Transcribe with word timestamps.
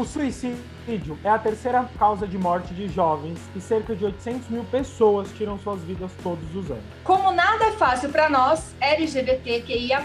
O 0.00 0.04
suicídio 0.06 1.18
é 1.22 1.28
a 1.28 1.38
terceira 1.38 1.86
causa 1.98 2.26
de 2.26 2.38
morte 2.38 2.72
de 2.72 2.88
jovens 2.88 3.38
e 3.54 3.60
cerca 3.60 3.94
de 3.94 4.02
800 4.02 4.48
mil 4.48 4.64
pessoas 4.64 5.30
tiram 5.36 5.58
suas 5.58 5.82
vidas 5.82 6.10
todos 6.22 6.56
os 6.56 6.70
anos. 6.70 6.82
Como 7.04 7.30
nada 7.32 7.66
é 7.66 7.72
fácil 7.72 8.08
para 8.08 8.30
nós, 8.30 8.74
LGBTQIA+, 8.80 10.00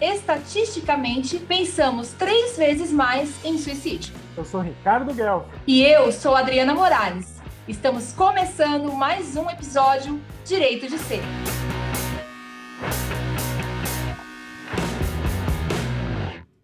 estatisticamente 0.00 1.38
pensamos 1.38 2.10
três 2.14 2.58
vezes 2.58 2.90
mais 2.90 3.32
em 3.44 3.56
suicídio. 3.56 4.12
Eu 4.36 4.44
sou 4.44 4.60
Ricardo 4.60 5.14
Guelph. 5.14 5.46
E 5.64 5.80
eu 5.80 6.10
sou 6.10 6.34
Adriana 6.34 6.74
Morales. 6.74 7.40
Estamos 7.68 8.10
começando 8.10 8.92
mais 8.92 9.36
um 9.36 9.48
episódio 9.48 10.20
Direito 10.44 10.88
de 10.88 10.98
Ser. 10.98 11.22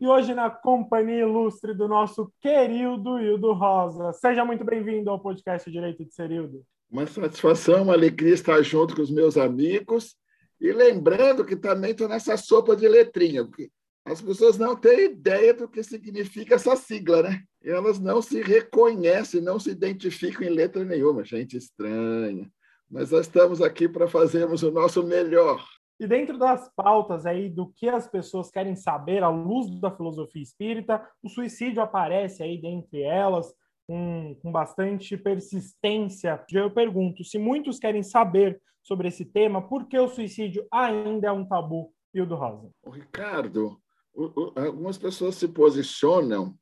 E 0.02 0.06
hoje, 0.08 0.34
na 0.34 0.50
companhia 0.50 1.20
ilustre 1.20 1.72
do 1.72 1.86
nosso 1.86 2.28
querido 2.40 3.20
Hildo 3.20 3.52
Rosa. 3.52 4.12
Seja 4.12 4.44
muito 4.44 4.64
bem-vindo 4.64 5.08
ao 5.08 5.20
podcast 5.20 5.70
Direito 5.70 6.04
de 6.04 6.12
Ser, 6.12 6.28
Hildo. 6.28 6.66
Uma 6.90 7.06
satisfação, 7.06 7.84
uma 7.84 7.92
alegria 7.92 8.34
estar 8.34 8.60
junto 8.62 8.96
com 8.96 9.02
os 9.02 9.12
meus 9.12 9.36
amigos. 9.36 10.16
E 10.60 10.72
lembrando 10.72 11.44
que 11.44 11.54
também 11.54 11.92
estou 11.92 12.08
nessa 12.08 12.36
sopa 12.36 12.74
de 12.74 12.88
letrinha, 12.88 13.44
porque 13.44 13.70
as 14.04 14.20
pessoas 14.20 14.58
não 14.58 14.74
têm 14.74 15.04
ideia 15.04 15.54
do 15.54 15.68
que 15.68 15.84
significa 15.84 16.56
essa 16.56 16.74
sigla, 16.74 17.22
né? 17.22 17.40
Elas 17.62 18.00
não 18.00 18.20
se 18.20 18.42
reconhecem, 18.42 19.40
não 19.40 19.60
se 19.60 19.70
identificam 19.70 20.42
em 20.42 20.50
letra 20.50 20.84
nenhuma. 20.84 21.22
Gente 21.22 21.56
estranha. 21.56 22.50
Mas 22.90 23.12
nós 23.12 23.26
estamos 23.26 23.62
aqui 23.62 23.88
para 23.88 24.08
fazermos 24.08 24.64
o 24.64 24.72
nosso 24.72 25.04
melhor. 25.04 25.64
E 26.02 26.06
dentro 26.06 26.36
das 26.36 26.68
pautas 26.74 27.24
aí 27.26 27.48
do 27.48 27.68
que 27.68 27.88
as 27.88 28.08
pessoas 28.08 28.50
querem 28.50 28.74
saber 28.74 29.22
à 29.22 29.28
luz 29.28 29.70
da 29.80 29.88
filosofia 29.88 30.42
espírita, 30.42 31.00
o 31.22 31.28
suicídio 31.28 31.80
aparece 31.80 32.42
aí 32.42 32.60
dentre 32.60 33.02
elas 33.02 33.54
com, 33.86 34.36
com 34.42 34.50
bastante 34.50 35.16
persistência. 35.16 36.44
Eu 36.50 36.72
pergunto, 36.72 37.22
se 37.22 37.38
muitos 37.38 37.78
querem 37.78 38.02
saber 38.02 38.60
sobre 38.82 39.06
esse 39.06 39.24
tema, 39.24 39.62
por 39.62 39.86
que 39.86 39.96
o 39.96 40.08
suicídio 40.08 40.66
ainda 40.72 41.28
é 41.28 41.32
um 41.32 41.46
tabu? 41.46 41.92
Hildo 42.12 42.34
Rosa. 42.34 42.68
Ricardo, 42.84 43.80
algumas 44.56 44.98
pessoas 44.98 45.36
se 45.36 45.46
posicionam 45.46 46.58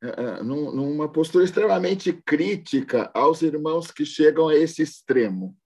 é, 0.00 0.42
numa 0.44 1.08
postura 1.08 1.44
extremamente 1.44 2.12
crítica 2.12 3.10
aos 3.12 3.42
irmãos 3.42 3.90
que 3.90 4.06
chegam 4.06 4.48
a 4.48 4.54
esse 4.54 4.80
extremo. 4.80 5.56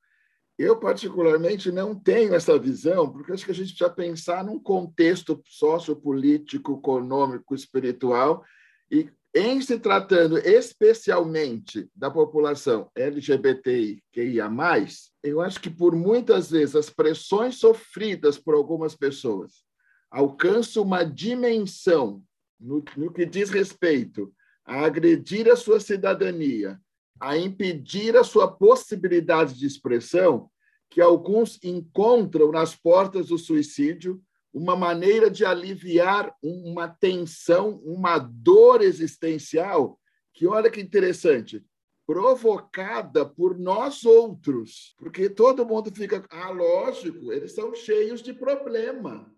Eu, 0.57 0.79
particularmente, 0.79 1.73
não 1.73 1.95
tenho 1.95 2.35
essa 2.35 2.57
visão, 2.59 3.11
porque 3.11 3.33
acho 3.33 3.45
que 3.45 3.51
a 3.51 3.55
gente 3.55 3.71
precisa 3.71 3.91
pensar 3.91 4.45
num 4.45 4.59
contexto 4.59 5.43
sociopolítico, 5.45 6.79
econômico, 6.79 7.55
espiritual, 7.55 8.45
e 8.91 9.11
em 9.35 9.61
se 9.61 9.81
tratando 9.81 10.39
especialmente 10.39 11.91
da 11.93 12.09
população 12.09 12.89
LGBTQIA, 12.95 14.49
eu 15.25 15.41
acho 15.41 15.61
que 15.61 15.69
por 15.69 15.97
muitas 15.97 16.53
vezes 16.53 16.77
as 16.77 16.89
pressões 16.89 17.57
sofridas 17.57 18.39
por 18.39 18.55
algumas 18.55 18.95
pessoas 18.95 19.65
alcançam 20.09 20.85
uma 20.85 21.03
dimensão 21.03 22.23
no, 22.61 22.85
no 22.97 23.13
que 23.13 23.27
diz 23.27 23.51
respeito 23.51 24.33
a 24.65 24.85
agredir 24.85 25.51
a 25.51 25.57
sua 25.57 25.81
cidadania, 25.81 26.81
a 27.21 27.37
impedir 27.37 28.17
a 28.17 28.25
sua 28.25 28.51
possibilidade 28.51 29.55
de 29.55 29.67
expressão, 29.67 30.51
que 30.91 31.01
alguns 31.01 31.59
encontram 31.63 32.53
nas 32.53 32.75
portas 32.75 33.29
do 33.29 33.39
suicídio 33.39 34.23
uma 34.53 34.77
maneira 34.77 35.29
de 35.29 35.45
aliviar 35.45 36.33
uma 36.43 36.89
tensão, 36.89 37.81
uma 37.85 38.19
dor 38.19 38.83
existencial, 38.83 39.99
que 40.33 40.47
olha 40.47 40.71
que 40.71 40.81
interessante, 40.81 41.65
provocada 42.07 43.25
por 43.25 43.59
nós 43.59 44.05
outros, 44.05 44.95
porque 44.99 45.29
todo 45.29 45.67
mundo 45.67 45.91
fica, 45.93 46.25
ah, 46.31 46.51
lógico, 46.51 47.33
eles 47.33 47.53
são 47.53 47.75
cheios 47.75 48.23
de 48.23 48.33
problema 48.33 49.34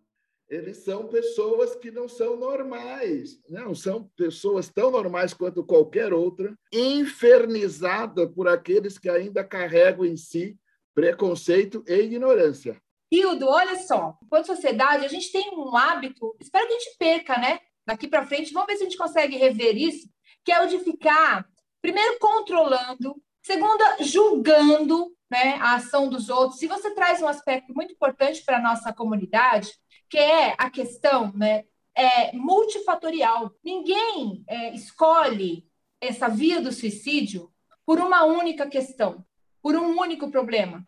eles 0.48 0.84
são 0.84 1.08
pessoas 1.08 1.74
que 1.74 1.90
não 1.90 2.08
são 2.08 2.36
normais, 2.36 3.40
não 3.48 3.74
são 3.74 4.04
pessoas 4.16 4.68
tão 4.68 4.90
normais 4.90 5.34
quanto 5.34 5.64
qualquer 5.64 6.12
outra, 6.12 6.56
infernizada 6.72 8.28
por 8.28 8.46
aqueles 8.46 8.98
que 8.98 9.08
ainda 9.08 9.42
carregam 9.42 10.04
em 10.04 10.16
si 10.16 10.56
preconceito 10.94 11.84
e 11.86 11.94
ignorância. 11.94 12.80
Hildo, 13.10 13.46
olha 13.48 13.78
só, 13.78 14.16
enquanto 14.22 14.46
sociedade, 14.46 15.04
a 15.04 15.08
gente 15.08 15.30
tem 15.30 15.50
um 15.52 15.76
hábito, 15.76 16.34
espero 16.40 16.66
que 16.66 16.72
a 16.72 16.78
gente 16.78 16.96
perca, 16.98 17.38
né? 17.38 17.60
Daqui 17.86 18.08
para 18.08 18.26
frente, 18.26 18.52
vamos 18.52 18.66
ver 18.66 18.76
se 18.76 18.82
a 18.82 18.86
gente 18.86 18.96
consegue 18.96 19.36
rever 19.36 19.76
isso, 19.76 20.08
que 20.44 20.50
é 20.50 20.60
o 20.60 20.66
de 20.66 20.78
ficar, 20.80 21.46
primeiro, 21.80 22.18
controlando, 22.18 23.14
segunda, 23.42 23.96
julgando 24.00 25.14
né, 25.30 25.54
a 25.60 25.74
ação 25.74 26.08
dos 26.08 26.28
outros. 26.28 26.58
Se 26.58 26.66
você 26.66 26.92
traz 26.94 27.22
um 27.22 27.28
aspecto 27.28 27.72
muito 27.74 27.92
importante 27.92 28.44
para 28.44 28.58
a 28.58 28.62
nossa 28.62 28.92
comunidade, 28.92 29.70
que 30.08 30.18
é 30.18 30.54
a 30.58 30.70
questão 30.70 31.32
né, 31.34 31.64
é, 31.94 32.36
multifatorial. 32.36 33.52
Ninguém 33.64 34.44
é, 34.46 34.74
escolhe 34.74 35.66
essa 36.00 36.28
via 36.28 36.60
do 36.60 36.72
suicídio 36.72 37.50
por 37.84 37.98
uma 37.98 38.24
única 38.24 38.66
questão, 38.66 39.24
por 39.62 39.76
um 39.76 39.98
único 39.98 40.30
problema. 40.30 40.86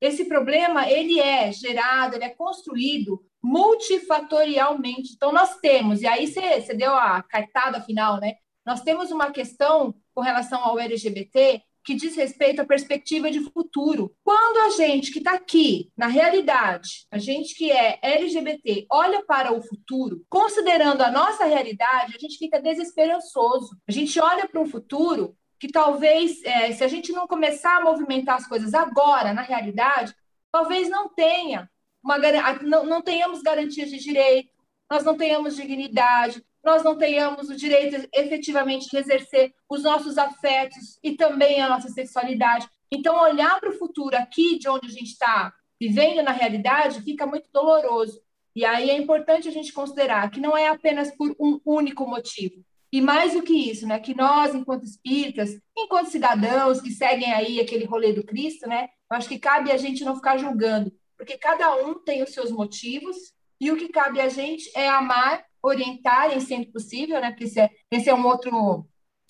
Esse 0.00 0.26
problema 0.26 0.88
ele 0.88 1.18
é 1.18 1.50
gerado, 1.52 2.14
ele 2.14 2.24
é 2.24 2.30
construído 2.30 3.24
multifatorialmente. 3.42 5.12
Então 5.14 5.32
nós 5.32 5.58
temos, 5.60 6.02
e 6.02 6.06
aí 6.06 6.26
você, 6.26 6.74
deu 6.74 6.94
a 6.94 7.22
cartada 7.22 7.80
final, 7.80 8.20
né? 8.20 8.34
Nós 8.66 8.82
temos 8.82 9.10
uma 9.10 9.30
questão 9.30 9.94
com 10.14 10.20
relação 10.20 10.62
ao 10.62 10.78
LGBT 10.78 11.62
que 11.84 11.94
diz 11.94 12.16
respeito 12.16 12.62
à 12.62 12.64
perspectiva 12.64 13.30
de 13.30 13.40
futuro. 13.40 14.14
Quando 14.24 14.58
a 14.58 14.70
gente 14.70 15.12
que 15.12 15.18
está 15.18 15.34
aqui, 15.34 15.92
na 15.96 16.06
realidade, 16.06 17.06
a 17.10 17.18
gente 17.18 17.54
que 17.54 17.70
é 17.70 17.98
LGBT, 18.02 18.86
olha 18.90 19.22
para 19.24 19.52
o 19.52 19.62
futuro, 19.62 20.24
considerando 20.28 21.02
a 21.02 21.10
nossa 21.10 21.44
realidade, 21.44 22.16
a 22.16 22.18
gente 22.18 22.38
fica 22.38 22.60
desesperançoso. 22.60 23.76
A 23.86 23.92
gente 23.92 24.18
olha 24.18 24.48
para 24.48 24.60
um 24.60 24.66
futuro 24.66 25.36
que 25.60 25.68
talvez, 25.68 26.42
é, 26.44 26.72
se 26.72 26.82
a 26.82 26.88
gente 26.88 27.12
não 27.12 27.26
começar 27.26 27.76
a 27.76 27.84
movimentar 27.84 28.36
as 28.36 28.46
coisas 28.46 28.74
agora, 28.74 29.32
na 29.32 29.42
realidade, 29.42 30.14
talvez 30.50 30.88
não 30.88 31.08
tenha 31.08 31.70
uma 32.02 32.18
não, 32.62 32.84
não 32.84 33.02
tenhamos 33.02 33.40
garantias 33.40 33.90
de 33.90 33.98
direito, 33.98 34.50
nós 34.90 35.04
não 35.04 35.16
tenhamos 35.16 35.56
dignidade, 35.56 36.44
nós 36.64 36.82
não 36.82 36.96
tenhamos 36.96 37.50
o 37.50 37.56
direito 37.56 38.08
efetivamente 38.14 38.88
de 38.88 38.96
exercer 38.96 39.52
os 39.68 39.82
nossos 39.82 40.16
afetos 40.16 40.98
e 41.02 41.12
também 41.12 41.60
a 41.60 41.68
nossa 41.68 41.88
sexualidade. 41.88 42.68
Então, 42.90 43.20
olhar 43.20 43.60
para 43.60 43.70
o 43.70 43.78
futuro 43.78 44.16
aqui, 44.16 44.58
de 44.58 44.68
onde 44.68 44.86
a 44.86 44.90
gente 44.90 45.10
está 45.10 45.52
vivendo 45.80 46.22
na 46.22 46.32
realidade, 46.32 47.02
fica 47.02 47.26
muito 47.26 47.48
doloroso. 47.52 48.20
E 48.56 48.64
aí 48.64 48.88
é 48.88 48.96
importante 48.96 49.48
a 49.48 49.52
gente 49.52 49.72
considerar 49.72 50.30
que 50.30 50.40
não 50.40 50.56
é 50.56 50.68
apenas 50.68 51.10
por 51.10 51.34
um 51.38 51.60
único 51.64 52.06
motivo. 52.06 52.64
E 52.92 53.00
mais 53.00 53.32
do 53.32 53.42
que 53.42 53.52
isso, 53.52 53.88
né, 53.88 53.98
que 53.98 54.14
nós, 54.14 54.54
enquanto 54.54 54.84
espíritas, 54.84 55.58
enquanto 55.76 56.12
cidadãos 56.12 56.80
que 56.80 56.92
seguem 56.92 57.32
aí 57.32 57.60
aquele 57.60 57.84
rolê 57.84 58.12
do 58.12 58.22
Cristo, 58.22 58.68
né, 58.68 58.88
acho 59.10 59.28
que 59.28 59.38
cabe 59.38 59.72
a 59.72 59.76
gente 59.76 60.04
não 60.04 60.14
ficar 60.14 60.38
julgando, 60.38 60.92
porque 61.16 61.36
cada 61.36 61.74
um 61.74 61.94
tem 61.94 62.22
os 62.22 62.30
seus 62.30 62.52
motivos 62.52 63.16
e 63.60 63.72
o 63.72 63.76
que 63.76 63.88
cabe 63.88 64.20
a 64.20 64.28
gente 64.28 64.70
é 64.76 64.88
amar 64.88 65.44
orientarem 65.64 66.40
sempre 66.40 66.70
possível, 66.70 67.20
né? 67.20 67.30
Porque 67.30 67.44
esse 67.44 67.58
é, 67.58 67.70
esse 67.90 68.10
é 68.10 68.14
um 68.14 68.26
outro 68.26 68.86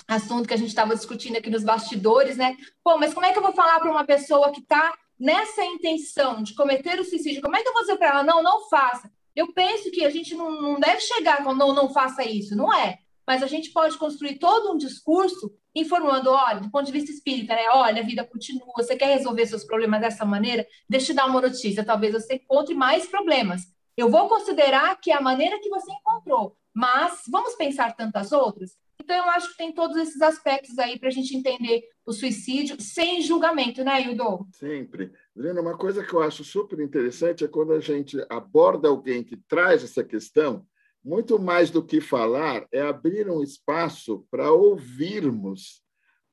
assunto 0.08 0.48
que 0.48 0.54
a 0.54 0.56
gente 0.56 0.68
estava 0.68 0.94
discutindo 0.94 1.36
aqui 1.36 1.48
nos 1.48 1.62
bastidores, 1.62 2.36
né? 2.36 2.56
Pô, 2.82 2.98
mas 2.98 3.14
como 3.14 3.24
é 3.24 3.32
que 3.32 3.38
eu 3.38 3.42
vou 3.42 3.52
falar 3.52 3.78
para 3.80 3.90
uma 3.90 4.04
pessoa 4.04 4.50
que 4.50 4.60
está 4.60 4.92
nessa 5.18 5.64
intenção 5.64 6.42
de 6.42 6.54
cometer 6.54 6.98
o 6.98 7.04
suicídio? 7.04 7.40
Como 7.40 7.56
é 7.56 7.62
que 7.62 7.68
eu 7.68 7.72
vou 7.72 7.82
dizer 7.82 7.96
para 7.96 8.08
ela, 8.08 8.22
não, 8.24 8.42
não 8.42 8.68
faça? 8.68 9.10
Eu 9.34 9.52
penso 9.52 9.90
que 9.90 10.04
a 10.04 10.10
gente 10.10 10.34
não, 10.34 10.60
não 10.60 10.80
deve 10.80 11.00
chegar 11.00 11.42
com 11.44 11.54
não, 11.54 11.72
não 11.72 11.92
faça 11.92 12.24
isso, 12.24 12.56
não 12.56 12.72
é? 12.72 12.98
Mas 13.26 13.42
a 13.42 13.46
gente 13.46 13.70
pode 13.70 13.96
construir 13.96 14.38
todo 14.38 14.72
um 14.72 14.76
discurso 14.76 15.52
informando, 15.74 16.30
olha, 16.30 16.60
do 16.60 16.70
ponto 16.70 16.84
de 16.84 16.92
vista 16.92 17.10
espírita, 17.10 17.54
né? 17.54 17.68
Olha, 17.70 18.02
a 18.02 18.04
vida 18.04 18.24
continua, 18.24 18.66
você 18.76 18.96
quer 18.96 19.16
resolver 19.16 19.46
seus 19.46 19.64
problemas 19.64 20.00
dessa 20.00 20.24
maneira? 20.24 20.66
Deixa 20.88 21.06
eu 21.06 21.14
te 21.14 21.16
dar 21.16 21.26
uma 21.26 21.40
notícia, 21.40 21.84
talvez 21.84 22.12
você 22.12 22.34
encontre 22.34 22.74
mais 22.74 23.06
problemas. 23.06 23.62
Eu 23.96 24.10
vou 24.10 24.28
considerar 24.28 25.00
que 25.00 25.10
é 25.10 25.14
a 25.14 25.20
maneira 25.20 25.60
que 25.60 25.68
você 25.68 25.90
encontrou, 25.92 26.56
mas 26.72 27.22
vamos 27.28 27.54
pensar 27.54 27.94
tantas 27.94 28.32
outras? 28.32 28.76
Então, 29.00 29.16
eu 29.16 29.30
acho 29.30 29.50
que 29.50 29.56
tem 29.56 29.72
todos 29.72 29.96
esses 29.96 30.20
aspectos 30.22 30.78
aí 30.78 30.98
para 30.98 31.08
a 31.08 31.12
gente 31.12 31.36
entender 31.36 31.82
o 32.06 32.12
suicídio 32.12 32.80
sem 32.80 33.20
julgamento, 33.20 33.84
né, 33.84 34.02
Hildo? 34.02 34.46
Sempre. 34.52 35.12
Adriana, 35.36 35.60
uma 35.60 35.76
coisa 35.76 36.02
que 36.02 36.12
eu 36.12 36.22
acho 36.22 36.42
super 36.42 36.80
interessante 36.80 37.44
é 37.44 37.48
quando 37.48 37.72
a 37.72 37.80
gente 37.80 38.16
aborda 38.30 38.88
alguém 38.88 39.22
que 39.22 39.36
traz 39.36 39.84
essa 39.84 40.02
questão, 40.02 40.66
muito 41.04 41.38
mais 41.38 41.70
do 41.70 41.84
que 41.84 42.00
falar, 42.00 42.66
é 42.72 42.80
abrir 42.80 43.28
um 43.28 43.42
espaço 43.42 44.26
para 44.30 44.50
ouvirmos 44.50 45.83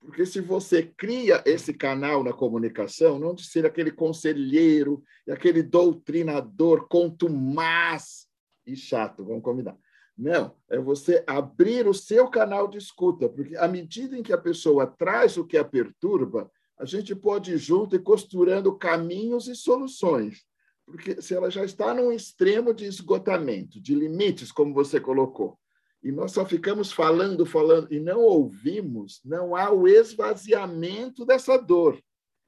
porque 0.01 0.25
se 0.25 0.41
você 0.41 0.81
cria 0.83 1.43
esse 1.45 1.73
canal 1.73 2.23
na 2.23 2.33
comunicação, 2.33 3.19
não 3.19 3.35
de 3.35 3.45
ser 3.45 3.65
aquele 3.65 3.91
conselheiro 3.91 5.03
e 5.27 5.31
aquele 5.31 5.61
doutrinador 5.61 6.87
contumaz 6.87 8.27
e 8.65 8.75
chato, 8.75 9.23
vamos 9.23 9.43
combinar. 9.43 9.77
Não, 10.17 10.55
é 10.69 10.79
você 10.79 11.23
abrir 11.27 11.87
o 11.87 11.93
seu 11.93 12.27
canal 12.27 12.67
de 12.67 12.77
escuta, 12.77 13.29
porque 13.29 13.55
à 13.55 13.67
medida 13.67 14.17
em 14.17 14.23
que 14.23 14.33
a 14.33 14.37
pessoa 14.37 14.87
traz 14.87 15.37
o 15.37 15.45
que 15.45 15.57
a 15.57 15.63
perturba, 15.63 16.51
a 16.77 16.85
gente 16.85 17.15
pode 17.15 17.53
ir 17.53 17.57
junto 17.57 17.95
e 17.95 17.99
costurando 17.99 18.75
caminhos 18.75 19.47
e 19.47 19.55
soluções. 19.55 20.43
Porque 20.83 21.21
se 21.21 21.35
ela 21.35 21.49
já 21.49 21.63
está 21.63 21.93
num 21.93 22.11
extremo 22.11 22.73
de 22.73 22.85
esgotamento, 22.85 23.79
de 23.79 23.93
limites, 23.93 24.51
como 24.51 24.73
você 24.73 24.99
colocou, 24.99 25.59
e 26.03 26.11
nós 26.11 26.31
só 26.31 26.45
ficamos 26.45 26.91
falando, 26.91 27.45
falando 27.45 27.91
e 27.93 27.99
não 27.99 28.21
ouvimos, 28.21 29.21
não 29.23 29.55
há 29.55 29.71
o 29.71 29.87
esvaziamento 29.87 31.25
dessa 31.25 31.57
dor 31.57 32.01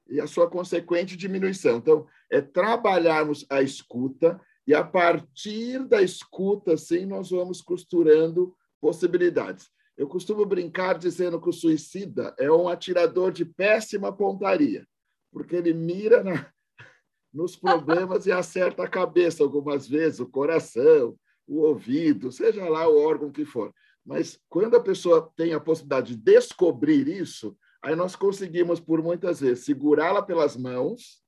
e 0.08 0.20
a 0.20 0.26
sua 0.26 0.50
consequente 0.50 1.16
diminuição. 1.16 1.76
Então, 1.76 2.06
é 2.30 2.40
trabalharmos 2.40 3.46
a 3.48 3.62
escuta 3.62 4.40
e 4.66 4.74
a 4.74 4.82
partir 4.82 5.86
da 5.86 6.02
escuta, 6.02 6.76
sim, 6.76 7.06
nós 7.06 7.30
vamos 7.30 7.60
costurando 7.62 8.54
possibilidades. 8.80 9.68
Eu 9.96 10.08
costumo 10.08 10.44
brincar 10.44 10.98
dizendo 10.98 11.40
que 11.40 11.48
o 11.48 11.52
suicida 11.52 12.34
é 12.38 12.50
um 12.50 12.68
atirador 12.68 13.30
de 13.30 13.44
péssima 13.44 14.12
pontaria, 14.12 14.86
porque 15.30 15.54
ele 15.54 15.72
mira 15.72 16.24
na, 16.24 16.50
nos 17.32 17.54
problemas 17.54 18.26
e 18.26 18.32
acerta 18.32 18.82
a 18.82 18.88
cabeça 18.88 19.44
algumas 19.44 19.86
vezes, 19.86 20.18
o 20.18 20.26
coração, 20.26 21.16
o 21.46 21.62
ouvido, 21.62 22.32
seja 22.32 22.68
lá 22.68 22.88
o 22.88 22.98
órgão 22.98 23.30
que 23.30 23.44
for. 23.44 23.72
Mas 24.04 24.38
quando 24.48 24.76
a 24.76 24.82
pessoa 24.82 25.32
tem 25.36 25.54
a 25.54 25.60
possibilidade 25.60 26.14
de 26.14 26.22
descobrir 26.22 27.08
isso, 27.08 27.56
aí 27.82 27.96
nós 27.96 28.14
conseguimos, 28.14 28.80
por 28.80 29.02
muitas 29.02 29.40
vezes, 29.40 29.64
segurá-la 29.64 30.22
pelas 30.22 30.56
mãos 30.56 31.22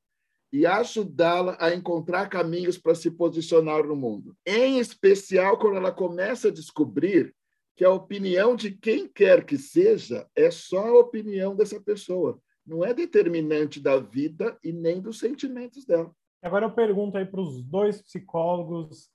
e 0.52 0.64
ajudá-la 0.66 1.56
a 1.60 1.74
encontrar 1.74 2.28
caminhos 2.28 2.78
para 2.78 2.94
se 2.94 3.10
posicionar 3.10 3.84
no 3.84 3.96
mundo. 3.96 4.36
Em 4.46 4.78
especial 4.78 5.58
quando 5.58 5.76
ela 5.76 5.92
começa 5.92 6.48
a 6.48 6.52
descobrir 6.52 7.34
que 7.76 7.84
a 7.84 7.90
opinião 7.90 8.56
de 8.56 8.70
quem 8.70 9.06
quer 9.06 9.44
que 9.44 9.58
seja 9.58 10.26
é 10.34 10.50
só 10.50 10.86
a 10.86 10.98
opinião 10.98 11.54
dessa 11.54 11.80
pessoa, 11.80 12.40
não 12.66 12.84
é 12.84 12.94
determinante 12.94 13.80
da 13.80 13.98
vida 13.98 14.58
e 14.64 14.72
nem 14.72 15.00
dos 15.00 15.18
sentimentos 15.18 15.84
dela. 15.84 16.10
Agora 16.42 16.66
eu 16.66 16.70
pergunto 16.70 17.18
aí 17.18 17.24
para 17.24 17.40
os 17.40 17.62
dois 17.62 18.00
psicólogos 18.00 19.10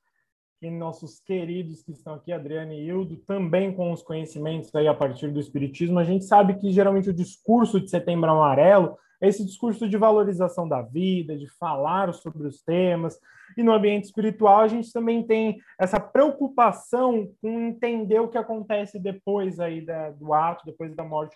e 0.62 0.70
nossos 0.70 1.20
queridos 1.20 1.82
que 1.82 1.92
estão 1.92 2.14
aqui, 2.14 2.32
Adriane 2.32 2.80
e 2.80 2.88
Hildo, 2.88 3.18
também 3.18 3.74
com 3.74 3.92
os 3.92 4.04
conhecimentos 4.04 4.74
aí 4.76 4.88
a 4.88 4.94
partir 4.94 5.30
do 5.32 5.40
Espiritismo, 5.40 5.98
a 5.98 6.04
gente 6.04 6.24
sabe 6.26 6.54
que 6.54 6.72
geralmente 6.72 7.10
o 7.10 7.14
discurso 7.14 7.82
de 7.82 7.90
Setembro 7.90 8.30
Amarelo 8.30 8.96
é 9.20 9.28
esse 9.28 9.44
discurso 9.44 9.90
de 9.90 9.98
valorização 9.98 10.68
da 10.68 10.82
vida, 10.82 11.36
de 11.36 11.48
falar 11.58 12.14
sobre 12.14 12.48
os 12.48 12.62
temas, 12.62 13.20
e 13.58 13.64
no 13.64 13.74
ambiente 13.74 14.06
espiritual 14.06 14.62
a 14.62 14.68
gente 14.68 14.94
também 14.94 15.24
tem 15.26 15.60
essa 15.80 16.00
preocupação 16.00 17.32
com 17.42 17.60
entender 17.60 18.20
o 18.20 18.28
que 18.28 18.38
acontece 18.38 19.00
depois 19.00 19.60
aí 19.60 19.82
da, 19.82 20.12
do 20.12 20.32
ato, 20.32 20.66
depois 20.66 20.96
da 20.96 21.04
morte 21.04 21.36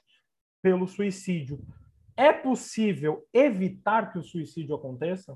pelo 0.62 0.88
suicídio. 0.88 1.60
É 2.16 2.32
possível 2.32 3.24
evitar 3.34 4.12
que 4.12 4.20
o 4.20 4.24
suicídio 4.24 4.76
aconteça? 4.76 5.36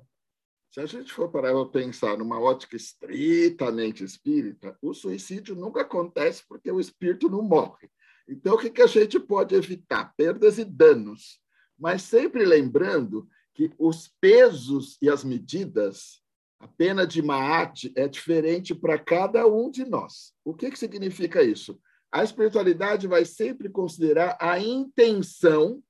Se 0.71 0.79
a 0.79 0.85
gente 0.85 1.11
for 1.11 1.31
parar 1.31 1.51
para 1.51 1.65
pensar 1.65 2.15
numa 2.15 2.39
ótica 2.39 2.75
estritamente 2.75 4.03
espírita, 4.03 4.77
o 4.79 4.93
suicídio 4.93 5.55
nunca 5.55 5.81
acontece 5.81 6.43
porque 6.47 6.71
o 6.71 6.79
espírito 6.79 7.27
não 7.27 7.41
morre. 7.41 7.89
Então, 8.27 8.53
o 8.53 8.57
que, 8.59 8.69
que 8.69 8.81
a 8.83 8.87
gente 8.87 9.19
pode 9.19 9.55
evitar? 9.55 10.13
Perdas 10.15 10.59
e 10.59 10.63
danos. 10.63 11.39
Mas 11.77 12.03
sempre 12.03 12.45
lembrando 12.45 13.27
que 13.55 13.73
os 13.79 14.13
pesos 14.21 14.95
e 15.01 15.09
as 15.09 15.23
medidas, 15.23 16.21
a 16.59 16.67
pena 16.67 17.07
de 17.07 17.19
Maat 17.23 17.91
é 17.95 18.07
diferente 18.07 18.75
para 18.75 18.99
cada 18.99 19.47
um 19.47 19.71
de 19.71 19.83
nós. 19.83 20.33
O 20.45 20.53
que, 20.53 20.69
que 20.69 20.77
significa 20.77 21.41
isso? 21.41 21.81
A 22.11 22.23
espiritualidade 22.23 23.07
vai 23.07 23.25
sempre 23.25 23.69
considerar 23.69 24.37
a 24.39 24.59
intenção 24.59 25.81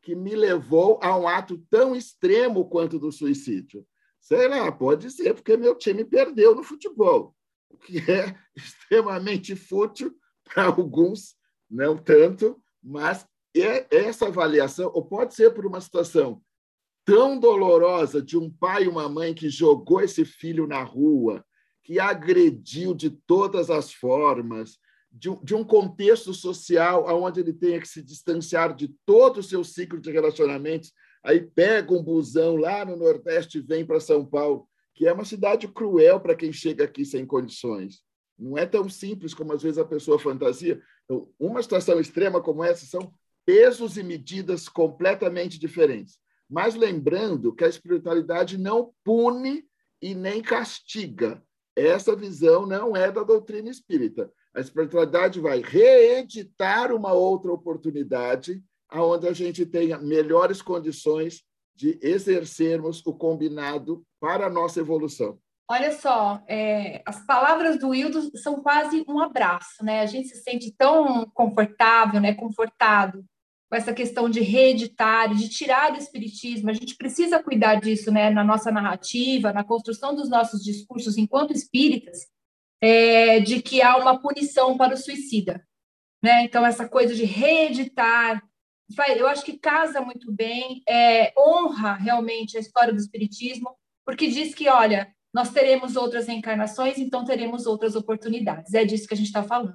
que 0.00 0.14
me 0.14 0.36
levou 0.36 1.00
a 1.02 1.18
um 1.18 1.26
ato 1.26 1.58
tão 1.68 1.96
extremo 1.96 2.68
quanto 2.68 3.00
do 3.00 3.10
suicídio. 3.10 3.84
Sei 4.22 4.46
lá, 4.46 4.70
pode 4.70 5.10
ser, 5.10 5.34
porque 5.34 5.56
meu 5.56 5.74
time 5.74 6.04
perdeu 6.04 6.54
no 6.54 6.62
futebol, 6.62 7.34
o 7.68 7.76
que 7.76 7.98
é 7.98 8.34
extremamente 8.54 9.56
fútil 9.56 10.16
para 10.44 10.66
alguns, 10.66 11.34
não 11.68 11.98
tanto, 11.98 12.62
mas 12.80 13.26
é 13.54 13.86
essa 13.90 14.28
avaliação, 14.28 14.92
ou 14.94 15.04
pode 15.04 15.34
ser 15.34 15.52
por 15.52 15.66
uma 15.66 15.80
situação 15.80 16.40
tão 17.04 17.36
dolorosa 17.36 18.22
de 18.22 18.38
um 18.38 18.48
pai 18.48 18.84
e 18.84 18.88
uma 18.88 19.08
mãe 19.08 19.34
que 19.34 19.50
jogou 19.50 20.00
esse 20.00 20.24
filho 20.24 20.68
na 20.68 20.84
rua, 20.84 21.44
que 21.82 21.98
agrediu 21.98 22.94
de 22.94 23.10
todas 23.10 23.70
as 23.70 23.92
formas, 23.92 24.78
de, 25.10 25.54
um 25.54 25.64
contexto 25.64 26.32
social 26.32 27.06
onde 27.20 27.40
ele 27.40 27.52
tenha 27.52 27.80
que 27.80 27.88
se 27.88 28.00
distanciar 28.00 28.72
de 28.72 28.94
todo 29.04 29.38
o 29.38 29.42
seu 29.42 29.64
ciclo 29.64 30.00
de 30.00 30.12
relacionamentos 30.12 30.92
aí 31.22 31.40
pega 31.40 31.92
um 31.92 32.02
busão 32.02 32.56
lá 32.56 32.84
no 32.84 32.96
Nordeste 32.96 33.58
e 33.58 33.62
vem 33.62 33.84
para 33.84 34.00
São 34.00 34.24
Paulo, 34.24 34.68
que 34.94 35.06
é 35.06 35.12
uma 35.12 35.24
cidade 35.24 35.68
cruel 35.68 36.20
para 36.20 36.34
quem 36.34 36.52
chega 36.52 36.84
aqui 36.84 37.04
sem 37.04 37.24
condições. 37.24 38.02
Não 38.38 38.58
é 38.58 38.66
tão 38.66 38.88
simples 38.88 39.32
como 39.34 39.52
às 39.52 39.62
vezes 39.62 39.78
a 39.78 39.84
pessoa 39.84 40.18
fantasia. 40.18 40.80
Então, 41.04 41.28
uma 41.38 41.62
situação 41.62 42.00
extrema 42.00 42.42
como 42.42 42.64
essa 42.64 42.84
são 42.86 43.12
pesos 43.44 43.96
e 43.96 44.02
medidas 44.02 44.68
completamente 44.68 45.58
diferentes. 45.58 46.18
Mas 46.48 46.74
lembrando 46.74 47.54
que 47.54 47.64
a 47.64 47.68
espiritualidade 47.68 48.58
não 48.58 48.92
pune 49.04 49.64
e 50.00 50.14
nem 50.14 50.42
castiga. 50.42 51.42
Essa 51.74 52.14
visão 52.14 52.66
não 52.66 52.94
é 52.94 53.10
da 53.10 53.22
doutrina 53.22 53.70
espírita. 53.70 54.30
A 54.54 54.60
espiritualidade 54.60 55.40
vai 55.40 55.62
reeditar 55.62 56.94
uma 56.94 57.12
outra 57.12 57.50
oportunidade 57.50 58.62
aonde 58.92 59.26
a 59.26 59.32
gente 59.32 59.64
tenha 59.64 59.98
melhores 59.98 60.60
condições 60.60 61.42
de 61.74 61.98
exercermos 62.02 63.04
o 63.06 63.14
combinado 63.14 64.04
para 64.20 64.46
a 64.46 64.50
nossa 64.50 64.78
evolução. 64.80 65.38
Olha 65.70 65.90
só, 65.92 66.42
é, 66.46 67.02
as 67.06 67.24
palavras 67.24 67.78
do 67.78 67.88
Wildo 67.88 68.36
são 68.36 68.62
quase 68.62 69.02
um 69.08 69.18
abraço, 69.18 69.82
né? 69.82 70.00
A 70.00 70.06
gente 70.06 70.28
se 70.28 70.42
sente 70.42 70.70
tão 70.76 71.24
confortável, 71.32 72.20
né? 72.20 72.34
Confortado 72.34 73.24
com 73.70 73.76
essa 73.76 73.94
questão 73.94 74.28
de 74.28 74.40
reeditar, 74.40 75.34
de 75.34 75.48
tirar 75.48 75.92
do 75.92 75.96
espiritismo. 75.96 76.68
A 76.68 76.74
gente 76.74 76.94
precisa 76.94 77.42
cuidar 77.42 77.76
disso, 77.76 78.12
né? 78.12 78.28
Na 78.28 78.44
nossa 78.44 78.70
narrativa, 78.70 79.52
na 79.52 79.64
construção 79.64 80.14
dos 80.14 80.28
nossos 80.28 80.62
discursos 80.62 81.16
enquanto 81.16 81.54
espíritas, 81.54 82.26
é, 82.82 83.40
de 83.40 83.62
que 83.62 83.80
há 83.80 83.96
uma 83.96 84.20
punição 84.20 84.76
para 84.76 84.92
o 84.92 84.98
suicida, 84.98 85.66
né? 86.22 86.44
Então 86.44 86.66
essa 86.66 86.86
coisa 86.86 87.14
de 87.14 87.24
reeditar, 87.24 88.42
eu 89.16 89.26
acho 89.26 89.44
que 89.44 89.58
casa 89.58 90.00
muito 90.00 90.32
bem, 90.32 90.82
é, 90.88 91.32
honra 91.38 91.94
realmente 91.94 92.56
a 92.56 92.60
história 92.60 92.92
do 92.92 92.98
Espiritismo, 92.98 93.76
porque 94.04 94.28
diz 94.28 94.54
que, 94.54 94.68
olha, 94.68 95.12
nós 95.32 95.50
teremos 95.50 95.96
outras 95.96 96.26
reencarnações, 96.26 96.98
então 96.98 97.24
teremos 97.24 97.66
outras 97.66 97.96
oportunidades. 97.96 98.74
É 98.74 98.84
disso 98.84 99.06
que 99.06 99.14
a 99.14 99.16
gente 99.16 99.26
está 99.26 99.42
falando. 99.42 99.74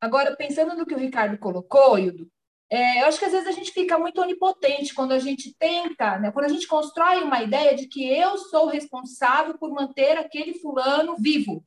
Agora, 0.00 0.36
pensando 0.36 0.76
no 0.76 0.84
que 0.84 0.94
o 0.94 0.98
Ricardo 0.98 1.38
colocou, 1.38 1.98
Hildo, 1.98 2.30
é, 2.70 3.02
eu 3.02 3.06
acho 3.06 3.18
que 3.18 3.24
às 3.24 3.32
vezes 3.32 3.48
a 3.48 3.52
gente 3.52 3.72
fica 3.72 3.98
muito 3.98 4.20
onipotente 4.20 4.94
quando 4.94 5.12
a 5.12 5.18
gente 5.18 5.54
tenta, 5.58 6.18
né, 6.18 6.30
quando 6.30 6.44
a 6.44 6.48
gente 6.48 6.68
constrói 6.68 7.22
uma 7.22 7.42
ideia 7.42 7.74
de 7.74 7.88
que 7.88 8.04
eu 8.08 8.38
sou 8.38 8.68
responsável 8.68 9.58
por 9.58 9.72
manter 9.72 10.16
aquele 10.16 10.54
fulano 10.54 11.16
vivo. 11.16 11.64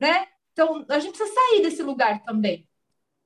Né? 0.00 0.26
Então, 0.52 0.84
a 0.88 0.98
gente 0.98 1.16
precisa 1.16 1.32
sair 1.32 1.62
desse 1.62 1.82
lugar 1.82 2.22
também. 2.24 2.65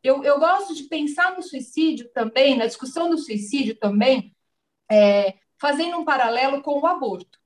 Eu, 0.02 0.22
eu 0.24 0.38
gosto 0.38 0.74
de 0.74 0.84
pensar 0.84 1.36
no 1.36 1.42
suicídio 1.42 2.08
também, 2.12 2.56
na 2.56 2.66
discussão 2.66 3.10
do 3.10 3.18
suicídio 3.18 3.76
também, 3.76 4.34
é, 4.90 5.34
fazendo 5.58 5.98
um 5.98 6.04
paralelo 6.04 6.62
com 6.62 6.80
o 6.80 6.86
aborto. 6.86 7.38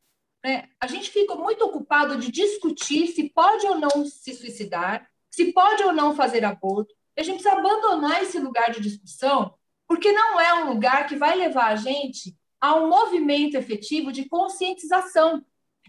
Né? 0.45 0.69
A 0.79 0.87
gente 0.87 1.11
fica 1.11 1.35
muito 1.35 1.65
ocupado 1.65 2.19
de 2.19 2.31
discutir 2.31 3.09
se 3.09 3.31
pode 3.31 3.67
ou 3.67 3.77
não 3.77 4.07
se 4.07 4.35
suicidar, 4.35 5.09
se 5.31 5.53
pode 5.53 5.83
ou 5.83 5.93
não 5.93 6.15
fazer 6.15 6.45
aborto. 6.45 6.95
A 7.19 7.23
gente 7.23 7.43
precisa 7.43 7.59
abandonar 7.59 8.23
esse 8.23 8.39
lugar 8.39 8.71
de 8.71 8.81
discussão, 8.81 9.55
porque 9.87 10.13
não 10.13 10.41
é 10.41 10.55
um 10.55 10.73
lugar 10.73 11.07
que 11.07 11.17
vai 11.17 11.37
levar 11.37 11.73
a 11.73 11.77
gente 11.77 12.37
a 12.61 12.75
um 12.77 12.89
movimento 12.89 13.57
efetivo 13.57 14.13
de 14.13 14.29
conscientização. 14.29 15.45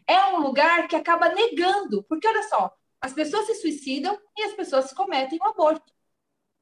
É 0.08 0.26
um 0.28 0.40
lugar 0.40 0.88
que 0.88 0.96
acaba 0.96 1.30
negando, 1.30 2.04
porque 2.04 2.28
olha 2.28 2.44
só, 2.44 2.72
as 3.02 3.14
pessoas 3.14 3.46
se 3.46 3.56
suicidam 3.56 4.18
e 4.38 4.44
as 4.44 4.54
pessoas 4.54 4.92
cometem 4.94 5.40
o 5.40 5.46
aborto. 5.46 5.95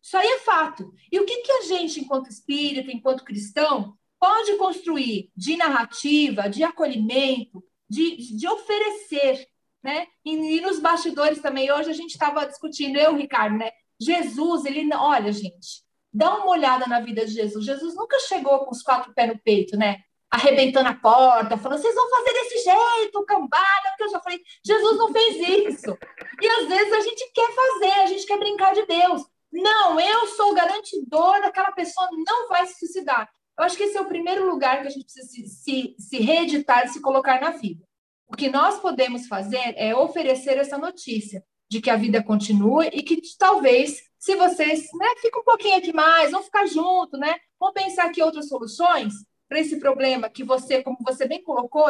Isso 0.03 0.17
aí 0.17 0.27
é 0.27 0.39
fato. 0.39 0.93
E 1.09 1.17
o 1.17 1.25
que, 1.25 1.37
que 1.37 1.51
a 1.51 1.61
gente, 1.61 2.01
enquanto 2.01 2.29
espírita, 2.29 2.91
enquanto 2.91 3.23
cristão, 3.23 3.97
pode 4.19 4.57
construir 4.57 5.31
de 5.35 5.55
narrativa, 5.55 6.49
de 6.49 6.61
acolhimento, 6.61 7.63
de, 7.89 8.35
de 8.35 8.47
oferecer, 8.47 9.47
né? 9.81 10.07
E, 10.25 10.57
e 10.57 10.61
nos 10.61 10.79
bastidores 10.79 11.41
também, 11.41 11.71
hoje 11.71 11.89
a 11.89 11.93
gente 11.93 12.11
estava 12.11 12.45
discutindo, 12.45 12.97
eu, 12.97 13.15
Ricardo, 13.15 13.57
né? 13.57 13.71
Jesus, 13.99 14.65
ele, 14.65 14.93
olha, 14.93 15.31
gente, 15.31 15.83
dá 16.11 16.35
uma 16.35 16.49
olhada 16.49 16.85
na 16.85 16.99
vida 16.99 17.25
de 17.25 17.31
Jesus. 17.31 17.65
Jesus 17.65 17.95
nunca 17.95 18.19
chegou 18.19 18.59
com 18.65 18.71
os 18.71 18.81
quatro 18.81 19.13
pés 19.13 19.29
no 19.29 19.39
peito, 19.39 19.77
né? 19.77 20.01
Arrebentando 20.29 20.89
a 20.89 20.95
porta, 20.95 21.57
falando, 21.57 21.79
vocês 21.79 21.95
vão 21.95 22.09
fazer 22.09 22.33
desse 22.33 22.63
jeito, 22.63 23.25
cambada, 23.25 23.89
porque 23.89 24.03
eu 24.03 24.09
já 24.09 24.19
falei, 24.19 24.41
Jesus 24.65 24.97
não 24.97 25.13
fez 25.13 25.35
isso. 25.37 25.97
E 26.41 26.47
às 26.47 26.67
vezes 26.67 26.91
a 26.91 27.01
gente 27.01 27.31
quer 27.33 27.49
fazer, 27.53 27.91
a 28.01 28.05
gente 28.07 28.25
quer 28.25 28.39
brincar 28.39 28.73
de 28.73 28.85
Deus. 28.85 29.32
Não, 29.53 29.99
eu 29.99 30.27
sou 30.29 30.51
o 30.51 30.55
garantidor 30.55 31.39
daquela 31.41 31.71
pessoa 31.71 32.09
não 32.25 32.47
vai 32.47 32.65
se 32.65 32.79
suicidar. 32.79 33.29
Eu 33.57 33.65
acho 33.65 33.77
que 33.77 33.83
esse 33.83 33.95
é 33.95 34.01
o 34.01 34.07
primeiro 34.07 34.49
lugar 34.49 34.81
que 34.81 34.87
a 34.87 34.89
gente 34.89 35.05
precisa 35.05 35.27
se, 35.27 35.47
se, 35.47 35.95
se 35.99 36.17
reeditar, 36.17 36.87
se 36.87 36.99
colocar 36.99 37.39
na 37.39 37.51
vida. 37.51 37.85
O 38.27 38.35
que 38.35 38.49
nós 38.49 38.79
podemos 38.79 39.27
fazer 39.27 39.75
é 39.77 39.95
oferecer 39.95 40.57
essa 40.57 40.75
notícia 40.75 41.43
de 41.69 41.79
que 41.79 41.89
a 41.91 41.95
vida 41.95 42.23
continua 42.23 42.87
e 42.87 43.03
que 43.03 43.21
talvez, 43.37 44.01
se 44.17 44.35
vocês 44.35 44.87
né, 44.95 45.07
fiquem 45.21 45.39
um 45.39 45.43
pouquinho 45.43 45.77
aqui 45.77 45.93
mais, 45.93 46.31
vão 46.31 46.41
ficar 46.41 46.65
junto, 46.65 47.15
né? 47.15 47.35
Vão 47.59 47.71
pensar 47.71 48.05
aqui 48.05 48.23
outras 48.23 48.47
soluções 48.47 49.13
para 49.47 49.59
esse 49.59 49.79
problema 49.79 50.29
que 50.29 50.43
você, 50.43 50.81
como 50.81 50.97
você 51.05 51.27
bem 51.27 51.43
colocou, 51.43 51.89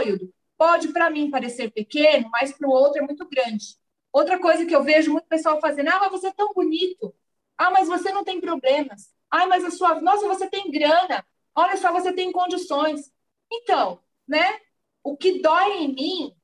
pode 0.58 0.90
para 0.90 1.10
mim 1.10 1.32
parecer 1.32 1.72
pequeno, 1.72 2.30
mas 2.30 2.52
para 2.52 2.68
o 2.68 2.72
outro 2.72 3.02
é 3.02 3.06
muito 3.06 3.26
grande. 3.30 3.78
Outra 4.12 4.38
coisa 4.38 4.66
que 4.66 4.76
eu 4.76 4.84
vejo 4.84 5.12
muito 5.12 5.28
pessoal 5.28 5.62
fazendo, 5.62 5.90
ah, 5.90 6.00
mas 6.02 6.12
você 6.12 6.28
é 6.28 6.34
tão 6.34 6.54
bonito. 6.54 7.14
Ah, 7.58 7.72
mas 7.72 7.88
você 7.88 8.12
não 8.12 8.24
tem 8.24 8.42
problemas. 8.42 9.14
Ah, 9.30 9.48
mas 9.48 9.64
a 9.64 9.72
sua, 9.72 10.02
nossa, 10.02 10.28
você 10.28 10.50
tem 10.50 10.72
grana. 10.72 11.26
Olha 11.56 11.78
só, 11.78 11.92
você 11.92 12.14
tem 12.14 12.32
condições. 12.32 13.12
Então, 13.52 14.00
né? 14.28 14.60
O 15.04 15.18
que 15.18 15.42
dói 15.42 15.84
em 15.84 15.94
mim 15.94 16.36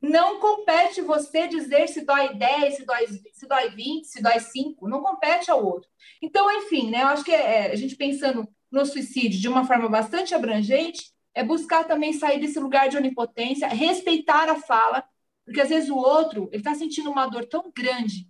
não 0.00 0.40
compete 0.40 1.02
você 1.02 1.46
dizer 1.46 1.88
se 1.88 2.04
dói 2.04 2.34
10, 2.34 2.76
se 2.76 2.84
dói, 2.86 3.06
se 3.06 3.46
dói 3.46 3.70
20, 3.70 4.06
se 4.06 4.22
dói 4.22 4.40
5, 4.40 4.88
não 4.88 5.02
compete 5.02 5.50
ao 5.50 5.64
outro. 5.64 5.88
Então, 6.22 6.50
enfim, 6.58 6.90
né, 6.90 7.02
eu 7.02 7.08
acho 7.08 7.24
que 7.24 7.32
é, 7.32 7.70
a 7.70 7.76
gente 7.76 7.96
pensando 7.96 8.48
no 8.70 8.86
suicídio 8.86 9.38
de 9.38 9.48
uma 9.48 9.64
forma 9.64 9.88
bastante 9.88 10.34
abrangente, 10.34 11.12
é 11.34 11.44
buscar 11.44 11.84
também 11.84 12.12
sair 12.12 12.40
desse 12.40 12.58
lugar 12.58 12.88
de 12.88 12.96
onipotência, 12.96 13.68
respeitar 13.68 14.48
a 14.48 14.56
fala, 14.56 15.04
porque 15.44 15.60
às 15.60 15.68
vezes 15.68 15.90
o 15.90 15.96
outro 15.96 16.48
ele 16.50 16.58
está 16.60 16.74
sentindo 16.74 17.10
uma 17.10 17.26
dor 17.26 17.44
tão 17.46 17.70
grande, 17.76 18.28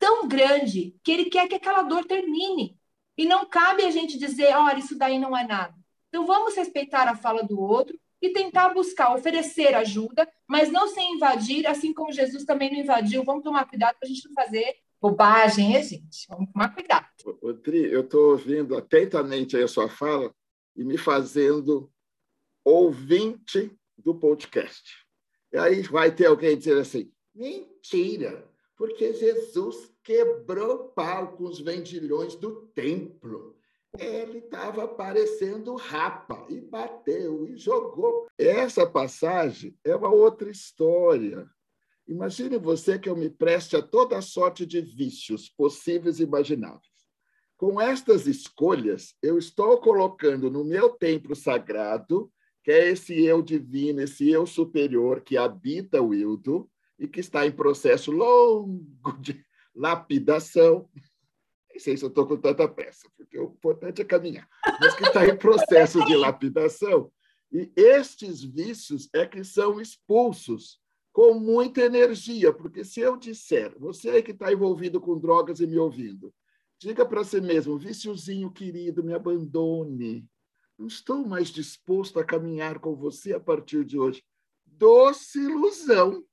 tão 0.00 0.26
grande, 0.26 0.96
que 1.04 1.12
ele 1.12 1.26
quer 1.26 1.46
que 1.46 1.54
aquela 1.54 1.82
dor 1.82 2.04
termine. 2.06 2.76
E 3.16 3.26
não 3.26 3.44
cabe 3.44 3.84
a 3.84 3.90
gente 3.90 4.18
dizer, 4.18 4.56
olha, 4.56 4.78
isso 4.78 4.96
daí 4.96 5.18
não 5.18 5.36
é 5.36 5.46
nada. 5.46 5.74
Então 6.08 6.26
vamos 6.26 6.56
respeitar 6.56 7.06
a 7.06 7.14
fala 7.14 7.44
do 7.44 7.60
outro 7.60 7.96
e 8.20 8.30
tentar 8.30 8.70
buscar, 8.70 9.14
oferecer 9.14 9.74
ajuda, 9.74 10.28
mas 10.48 10.72
não 10.72 10.88
sem 10.88 11.14
invadir, 11.14 11.66
assim 11.66 11.92
como 11.92 12.12
Jesus 12.12 12.44
também 12.44 12.72
não 12.72 12.80
invadiu. 12.80 13.22
Vamos 13.22 13.44
tomar 13.44 13.68
cuidado 13.68 13.96
para 13.98 14.06
a 14.06 14.10
gente 14.10 14.26
não 14.26 14.34
fazer 14.34 14.74
bobagem, 15.00 15.76
é, 15.76 15.82
gente? 15.82 16.26
Vamos 16.28 16.50
tomar 16.50 16.74
cuidado. 16.74 17.06
Ô, 17.42 17.50
eu 17.50 18.00
estou 18.00 18.32
ouvindo 18.32 18.76
atentamente 18.76 19.56
a 19.56 19.68
sua 19.68 19.88
fala 19.88 20.34
e 20.74 20.82
me 20.82 20.96
fazendo 20.96 21.90
ouvinte 22.64 23.70
do 23.96 24.14
podcast. 24.14 25.06
E 25.52 25.58
aí 25.58 25.82
vai 25.82 26.10
ter 26.14 26.26
alguém 26.26 26.56
dizer 26.56 26.78
assim: 26.78 27.10
mentira, 27.34 28.48
porque 28.76 29.12
Jesus 29.12 29.89
quebrou 30.02 30.90
pau 30.90 31.36
com 31.36 31.44
os 31.44 31.60
vendilhões 31.60 32.34
do 32.36 32.66
templo 32.74 33.60
ele 33.98 34.38
estava 34.38 34.86
parecendo 34.86 35.74
rapa 35.74 36.46
e 36.48 36.60
bateu 36.60 37.46
e 37.48 37.56
jogou. 37.56 38.28
Essa 38.38 38.86
passagem 38.86 39.76
é 39.84 39.94
uma 39.96 40.10
outra 40.10 40.50
história. 40.50 41.48
Imagine 42.06 42.58
você 42.58 42.98
que 42.98 43.08
eu 43.08 43.16
me 43.16 43.30
preste 43.30 43.76
a 43.76 43.82
toda 43.82 44.20
sorte 44.20 44.64
de 44.64 44.80
vícios 44.80 45.48
possíveis 45.48 46.20
e 46.20 46.24
imagináveis. 46.24 46.88
Com 47.56 47.80
estas 47.80 48.26
escolhas, 48.26 49.14
eu 49.22 49.36
estou 49.36 49.78
colocando 49.78 50.50
no 50.50 50.64
meu 50.64 50.90
templo 50.90 51.36
sagrado, 51.36 52.32
que 52.64 52.70
é 52.70 52.90
esse 52.90 53.24
eu 53.24 53.42
divino, 53.42 54.00
esse 54.00 54.30
eu 54.30 54.46
superior 54.46 55.20
que 55.20 55.36
habita 55.36 56.00
o 56.00 56.14
Ildo 56.14 56.70
e 56.98 57.06
que 57.06 57.20
está 57.20 57.46
em 57.46 57.52
processo 57.52 58.10
longo 58.10 59.12
de 59.20 59.44
lapidação, 59.74 60.88
sei 61.80 61.96
se 61.96 62.04
eu 62.04 62.08
estou 62.08 62.26
com 62.26 62.36
tanta 62.36 62.68
pressa, 62.68 63.08
porque 63.16 63.38
o 63.38 63.44
importante 63.44 64.02
é 64.02 64.04
caminhar, 64.04 64.48
mas 64.80 64.94
que 64.94 65.04
está 65.04 65.26
em 65.26 65.36
processo 65.36 66.04
de 66.04 66.14
lapidação. 66.14 67.10
E 67.50 67.72
estes 67.74 68.42
vícios 68.44 69.08
é 69.12 69.26
que 69.26 69.42
são 69.42 69.80
expulsos 69.80 70.78
com 71.12 71.34
muita 71.34 71.80
energia, 71.80 72.52
porque 72.52 72.84
se 72.84 73.00
eu 73.00 73.16
disser, 73.16 73.76
você 73.78 74.10
aí 74.10 74.22
que 74.22 74.30
está 74.30 74.52
envolvido 74.52 75.00
com 75.00 75.18
drogas 75.18 75.58
e 75.58 75.66
me 75.66 75.76
ouvindo, 75.76 76.32
diga 76.78 77.04
para 77.04 77.24
si 77.24 77.40
mesmo, 77.40 77.76
viciozinho 77.76 78.52
querido, 78.52 79.02
me 79.02 79.12
abandone. 79.12 80.28
Não 80.78 80.86
estou 80.86 81.26
mais 81.26 81.48
disposto 81.48 82.20
a 82.20 82.24
caminhar 82.24 82.78
com 82.78 82.94
você 82.94 83.34
a 83.34 83.40
partir 83.40 83.84
de 83.84 83.98
hoje. 83.98 84.22
Doce 84.64 85.38
ilusão. 85.40 86.24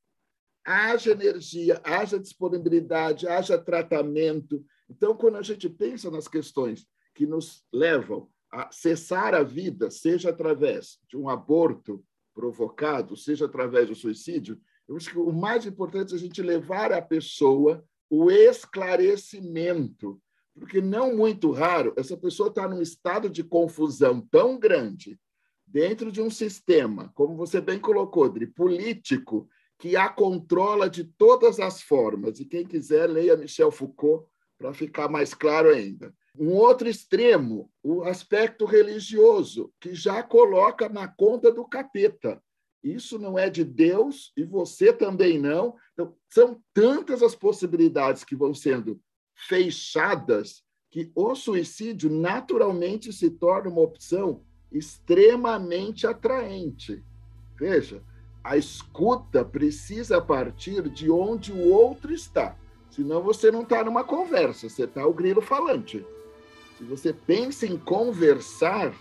Haja 0.69 1.11
energia, 1.11 1.79
haja 1.83 2.19
disponibilidade, 2.19 3.27
haja 3.27 3.57
tratamento, 3.57 4.63
então, 4.89 5.15
quando 5.15 5.37
a 5.37 5.41
gente 5.41 5.69
pensa 5.69 6.09
nas 6.09 6.27
questões 6.27 6.87
que 7.13 7.25
nos 7.25 7.63
levam 7.73 8.29
a 8.51 8.71
cessar 8.71 9.33
a 9.33 9.43
vida, 9.43 9.91
seja 9.91 10.29
através 10.29 10.99
de 11.09 11.17
um 11.17 11.27
aborto 11.27 12.03
provocado, 12.33 13.17
seja 13.17 13.45
através 13.45 13.89
do 13.89 13.95
suicídio, 13.95 14.59
eu 14.87 14.95
acho 14.95 15.09
que 15.09 15.17
o 15.17 15.33
mais 15.33 15.65
importante 15.65 16.13
é 16.13 16.15
a 16.15 16.19
gente 16.19 16.41
levar 16.41 16.93
à 16.93 17.01
pessoa 17.01 17.83
o 18.09 18.31
esclarecimento, 18.31 20.21
porque 20.57 20.79
não 20.79 21.15
muito 21.15 21.51
raro 21.51 21.93
essa 21.97 22.15
pessoa 22.15 22.47
está 22.47 22.67
num 22.67 22.81
estado 22.81 23.29
de 23.29 23.43
confusão 23.43 24.21
tão 24.31 24.57
grande 24.57 25.19
dentro 25.65 26.09
de 26.09 26.21
um 26.21 26.29
sistema, 26.29 27.11
como 27.13 27.35
você 27.35 27.59
bem 27.59 27.77
colocou, 27.77 28.29
Dri, 28.29 28.47
político, 28.47 29.49
que 29.77 29.95
a 29.95 30.09
controla 30.09 30.89
de 30.89 31.03
todas 31.03 31.59
as 31.59 31.81
formas. 31.81 32.39
E 32.39 32.45
quem 32.45 32.65
quiser, 32.65 33.07
leia 33.07 33.37
Michel 33.37 33.71
Foucault, 33.71 34.27
para 34.57 34.73
ficar 34.73 35.07
mais 35.07 35.33
claro 35.33 35.69
ainda. 35.69 36.13
Um 36.37 36.53
outro 36.53 36.87
extremo, 36.87 37.71
o 37.83 38.03
aspecto 38.03 38.65
religioso, 38.65 39.71
que 39.79 39.93
já 39.93 40.23
coloca 40.23 40.89
na 40.89 41.07
conta 41.07 41.51
do 41.51 41.65
capeta. 41.65 42.41
Isso 42.83 43.19
não 43.19 43.37
é 43.37 43.49
de 43.49 43.63
Deus 43.63 44.31
e 44.35 44.43
você 44.43 44.93
também 44.93 45.39
não. 45.39 45.75
Então, 45.93 46.15
são 46.29 46.61
tantas 46.73 47.21
as 47.21 47.35
possibilidades 47.35 48.23
que 48.23 48.35
vão 48.35 48.53
sendo 48.53 48.99
fechadas 49.35 50.63
que 50.89 51.11
o 51.13 51.35
suicídio 51.35 52.09
naturalmente 52.09 53.11
se 53.11 53.29
torna 53.29 53.69
uma 53.69 53.81
opção 53.81 54.43
extremamente 54.71 56.07
atraente. 56.07 57.03
Veja, 57.55 58.03
a 58.47 58.55
escuta 58.55 59.43
precisa 59.43 60.21
partir 60.21 60.87
de 60.89 61.11
onde 61.11 61.51
o 61.51 61.69
outro 61.69 62.13
está. 62.13 62.55
Senão 62.89 63.21
você 63.21 63.51
não 63.51 63.63
está 63.63 63.83
numa 63.83 64.05
conversa, 64.05 64.69
você 64.69 64.85
está 64.85 65.05
o 65.05 65.13
grilo 65.13 65.41
falante. 65.41 66.05
Se 66.77 66.83
você 66.85 67.11
pensa 67.11 67.65
em 67.65 67.77
conversar, 67.77 68.93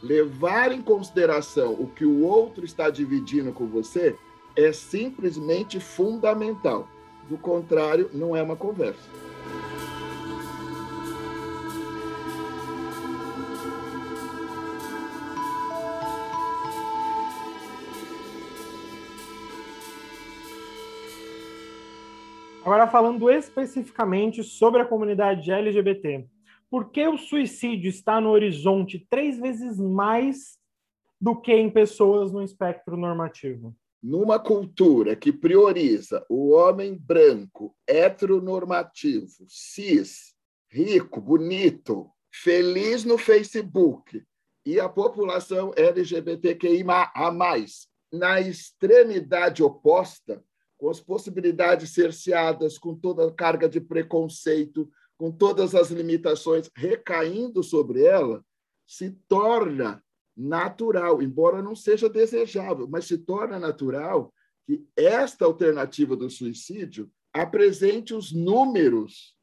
levar 0.00 0.70
em 0.70 0.80
consideração 0.80 1.72
o 1.72 1.88
que 1.88 2.04
o 2.04 2.22
outro 2.22 2.64
está 2.64 2.88
dividindo 2.88 3.52
com 3.52 3.66
você 3.66 4.16
é 4.54 4.72
simplesmente 4.72 5.80
fundamental. 5.80 6.88
Do 7.28 7.36
contrário, 7.36 8.08
não 8.12 8.36
é 8.36 8.42
uma 8.42 8.54
conversa. 8.54 9.10
Agora, 22.74 22.90
falando 22.90 23.30
especificamente 23.30 24.42
sobre 24.42 24.82
a 24.82 24.84
comunidade 24.84 25.48
LGBT, 25.48 26.26
por 26.68 26.90
que 26.90 27.06
o 27.06 27.16
suicídio 27.16 27.88
está 27.88 28.20
no 28.20 28.30
horizonte 28.30 29.06
três 29.08 29.38
vezes 29.38 29.78
mais 29.78 30.58
do 31.20 31.40
que 31.40 31.52
em 31.52 31.70
pessoas 31.70 32.32
no 32.32 32.42
espectro 32.42 32.96
normativo? 32.96 33.76
Numa 34.02 34.40
cultura 34.40 35.14
que 35.14 35.32
prioriza 35.32 36.26
o 36.28 36.50
homem 36.50 36.98
branco, 36.98 37.72
heteronormativo, 37.86 39.46
cis, 39.46 40.34
rico, 40.68 41.20
bonito, 41.20 42.10
feliz 42.28 43.04
no 43.04 43.16
Facebook, 43.16 44.20
e 44.66 44.80
a 44.80 44.88
população 44.88 45.70
LGBTQI 45.76 46.84
a 47.14 47.30
mais, 47.30 47.86
na 48.12 48.40
extremidade 48.40 49.62
oposta, 49.62 50.42
com 50.84 50.90
as 50.90 51.00
possibilidades 51.00 51.94
cerceadas, 51.94 52.76
com 52.76 52.94
toda 52.94 53.26
a 53.26 53.32
carga 53.32 53.66
de 53.66 53.80
preconceito, 53.80 54.86
com 55.16 55.32
todas 55.32 55.74
as 55.74 55.90
limitações 55.90 56.70
recaindo 56.76 57.62
sobre 57.62 58.04
ela, 58.04 58.44
se 58.86 59.12
torna 59.26 60.04
natural, 60.36 61.22
embora 61.22 61.62
não 61.62 61.74
seja 61.74 62.06
desejável, 62.06 62.86
mas 62.86 63.06
se 63.06 63.16
torna 63.16 63.58
natural 63.58 64.30
que 64.66 64.86
esta 64.94 65.46
alternativa 65.46 66.14
do 66.14 66.28
suicídio 66.28 67.10
apresente 67.32 68.12
os 68.12 68.30
números 68.30 69.34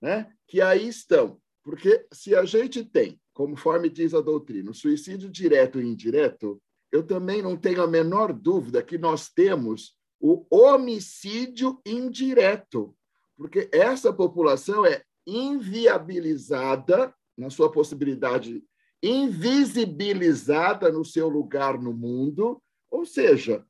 né, 0.00 0.32
que 0.46 0.60
aí 0.60 0.86
estão. 0.86 1.40
Porque 1.64 2.06
se 2.12 2.36
a 2.36 2.44
gente 2.44 2.84
tem, 2.84 3.20
conforme 3.34 3.90
diz 3.90 4.14
a 4.14 4.20
doutrina, 4.20 4.70
o 4.70 4.74
suicídio 4.74 5.28
direto 5.28 5.80
e 5.80 5.84
indireto, 5.84 6.62
eu 6.92 7.02
também 7.02 7.42
não 7.42 7.56
tenho 7.56 7.82
a 7.82 7.88
menor 7.88 8.32
dúvida 8.32 8.80
que 8.80 8.96
nós 8.96 9.28
temos 9.28 9.97
o 10.20 10.44
homicídio 10.50 11.80
indireto, 11.86 12.94
porque 13.36 13.68
essa 13.72 14.12
população 14.12 14.84
é 14.84 15.02
inviabilizada 15.26 17.14
na 17.36 17.50
sua 17.50 17.70
possibilidade, 17.70 18.64
invisibilizada 19.02 20.90
no 20.90 21.04
seu 21.04 21.28
lugar 21.28 21.80
no 21.80 21.92
mundo, 21.92 22.60
ou 22.90 23.06
seja, 23.06 23.64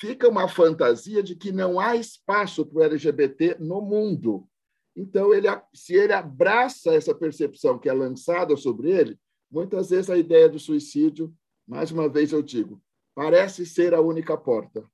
fica 0.00 0.28
uma 0.28 0.48
fantasia 0.48 1.22
de 1.22 1.36
que 1.36 1.52
não 1.52 1.78
há 1.78 1.94
espaço 1.94 2.66
para 2.66 2.78
o 2.78 2.82
LGBT 2.82 3.56
no 3.60 3.80
mundo. 3.80 4.48
Então, 4.96 5.32
ele, 5.32 5.48
se 5.72 5.94
ele 5.94 6.12
abraça 6.12 6.94
essa 6.94 7.14
percepção 7.14 7.78
que 7.78 7.88
é 7.88 7.92
lançada 7.92 8.56
sobre 8.56 8.90
ele, 8.90 9.18
muitas 9.50 9.90
vezes 9.90 10.10
a 10.10 10.16
ideia 10.16 10.48
do 10.48 10.58
suicídio, 10.58 11.32
mais 11.66 11.90
uma 11.90 12.08
vez 12.08 12.32
eu 12.32 12.42
digo, 12.42 12.82
parece 13.14 13.64
ser 13.64 13.94
a 13.94 14.00
única 14.00 14.36
porta. 14.36 14.84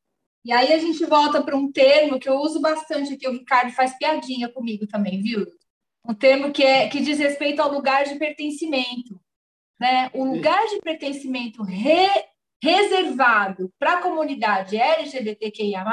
E 0.45 0.53
aí 0.53 0.73
a 0.73 0.79
gente 0.79 1.05
volta 1.05 1.43
para 1.43 1.57
um 1.57 1.71
termo 1.71 2.19
que 2.19 2.29
eu 2.29 2.37
uso 2.37 2.61
bastante 2.61 3.13
aqui, 3.13 3.29
o 3.29 3.33
Ricardo 3.33 3.73
faz 3.73 3.97
piadinha 3.99 4.49
comigo 4.49 4.87
também, 4.87 5.21
viu? 5.21 5.47
Um 6.07 6.15
termo 6.15 6.51
que, 6.51 6.63
é, 6.63 6.89
que 6.89 7.01
diz 7.01 7.19
respeito 7.19 7.61
ao 7.61 7.71
lugar 7.71 8.05
de 8.05 8.19
pertencimento. 8.19 9.21
Né? 9.79 10.11
O 10.15 10.25
lugar 10.25 10.67
de 10.67 10.79
pertencimento 10.79 11.63
re, 11.63 12.09
reservado 12.63 13.71
para 13.79 13.95
a 13.95 14.03
comunidade 14.03 14.77
LGBTQIA+, 14.77 15.85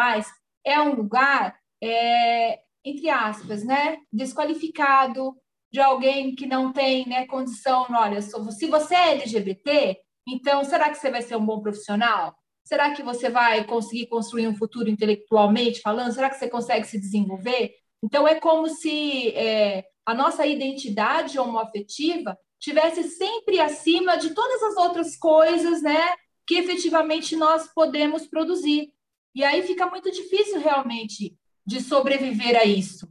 é 0.65 0.81
um 0.81 0.93
lugar, 0.93 1.57
é, 1.81 2.59
entre 2.85 3.09
aspas, 3.09 3.63
né, 3.63 3.97
desqualificado, 4.11 5.35
de 5.71 5.81
alguém 5.81 6.35
que 6.35 6.45
não 6.45 6.71
tem 6.71 7.07
né, 7.07 7.25
condição, 7.27 7.85
olha, 7.89 8.21
se 8.21 8.67
você 8.67 8.95
é 8.95 9.11
LGBT, 9.11 9.97
então 10.27 10.63
será 10.63 10.89
que 10.89 10.95
você 10.95 11.09
vai 11.09 11.21
ser 11.21 11.35
um 11.35 11.45
bom 11.45 11.61
profissional? 11.61 12.36
Será 12.67 12.91
que 12.91 13.01
você 13.01 13.29
vai 13.29 13.63
conseguir 13.63 14.07
construir 14.07 14.45
um 14.45 14.55
futuro 14.55 14.89
intelectualmente 14.89 15.79
falando? 15.79 16.11
Será 16.11 16.29
que 16.29 16.35
você 16.35 16.49
consegue 16.49 16.85
se 16.85 16.99
desenvolver? 16.99 17.75
Então, 18.03 18.27
é 18.27 18.35
como 18.35 18.67
se 18.67 19.29
é, 19.29 19.85
a 20.05 20.13
nossa 20.13 20.45
identidade 20.45 21.39
homoafetiva 21.39 22.37
tivesse 22.59 23.03
sempre 23.03 23.61
acima 23.61 24.17
de 24.17 24.31
todas 24.33 24.61
as 24.63 24.75
outras 24.75 25.15
coisas, 25.15 25.81
né, 25.81 26.13
que 26.45 26.55
efetivamente 26.55 27.37
nós 27.37 27.71
podemos 27.73 28.27
produzir. 28.27 28.91
E 29.33 29.45
aí 29.45 29.63
fica 29.63 29.89
muito 29.89 30.11
difícil 30.11 30.59
realmente 30.59 31.37
de 31.65 31.79
sobreviver 31.81 32.59
a 32.59 32.65
isso. 32.65 33.07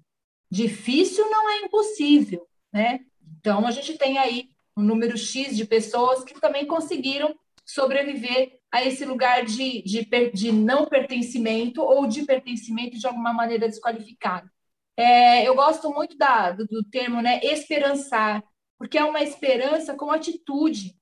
Difícil 0.50 1.30
não 1.30 1.48
é 1.48 1.60
impossível, 1.60 2.46
né? 2.70 3.00
Então 3.40 3.66
a 3.66 3.70
gente 3.70 3.96
tem 3.96 4.18
aí 4.18 4.50
um 4.76 4.82
número 4.82 5.16
X 5.16 5.56
de 5.56 5.64
pessoas 5.64 6.25
que 6.25 6.38
também 6.38 6.66
conseguiram 6.66 7.34
sobreviver 7.64 8.58
a 8.76 8.85
esse 8.85 9.04
lugar 9.06 9.45
de, 9.45 9.83
de, 9.83 10.04
de 10.33 10.52
não 10.52 10.85
pertencimento 10.85 11.80
ou 11.83 12.06
de 12.06 12.25
pertencimento 12.25 12.99
de 12.99 13.06
alguma 13.06 13.33
maneira 13.33 13.68
desqualificado. 13.68 14.50
É, 14.95 15.49
eu 15.49 15.54
gosto 15.54 15.90
muito 15.90 16.16
da, 16.16 16.50
do, 16.50 16.66
do 16.66 16.85
termo 16.85 17.23
né, 17.23 17.40
esperançar, 17.42 18.45
porque 18.78 18.99
é 18.99 19.04
uma 19.04 19.23
esperança 19.23 19.95
com 19.95 20.11
atitude. 20.11 20.95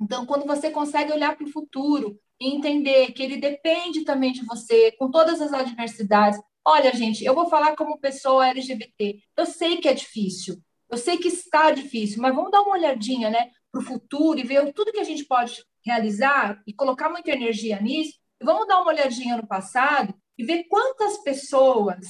Então, 0.00 0.24
quando 0.24 0.46
você 0.46 0.70
consegue 0.70 1.12
olhar 1.12 1.36
para 1.36 1.44
o 1.46 1.50
futuro 1.50 2.18
e 2.40 2.54
entender 2.54 3.12
que 3.12 3.22
ele 3.22 3.36
depende 3.36 4.02
também 4.02 4.32
de 4.32 4.44
você, 4.46 4.92
com 4.92 5.10
todas 5.10 5.42
as 5.42 5.52
adversidades. 5.52 6.40
Olha, 6.64 6.90
gente, 6.94 7.22
eu 7.22 7.34
vou 7.34 7.50
falar 7.50 7.76
como 7.76 8.00
pessoa 8.00 8.48
LGBT. 8.48 9.20
Eu 9.36 9.44
sei 9.44 9.76
que 9.76 9.88
é 9.88 9.92
difícil, 9.92 10.56
eu 10.90 10.96
sei 10.96 11.18
que 11.18 11.28
está 11.28 11.70
difícil, 11.70 12.22
mas 12.22 12.34
vamos 12.34 12.50
dar 12.50 12.62
uma 12.62 12.72
olhadinha 12.72 13.28
né, 13.28 13.50
para 13.70 13.82
o 13.82 13.84
futuro 13.84 14.38
e 14.38 14.42
ver 14.42 14.72
tudo 14.72 14.92
que 14.92 15.00
a 15.00 15.04
gente 15.04 15.24
pode 15.26 15.62
realizar 15.84 16.62
e 16.66 16.72
colocar 16.72 17.08
muita 17.08 17.30
energia 17.30 17.80
nisso, 17.80 18.18
vamos 18.42 18.66
dar 18.66 18.80
uma 18.80 18.90
olhadinha 18.90 19.36
no 19.36 19.46
passado 19.46 20.14
e 20.38 20.44
ver 20.44 20.64
quantas 20.64 21.18
pessoas 21.22 22.06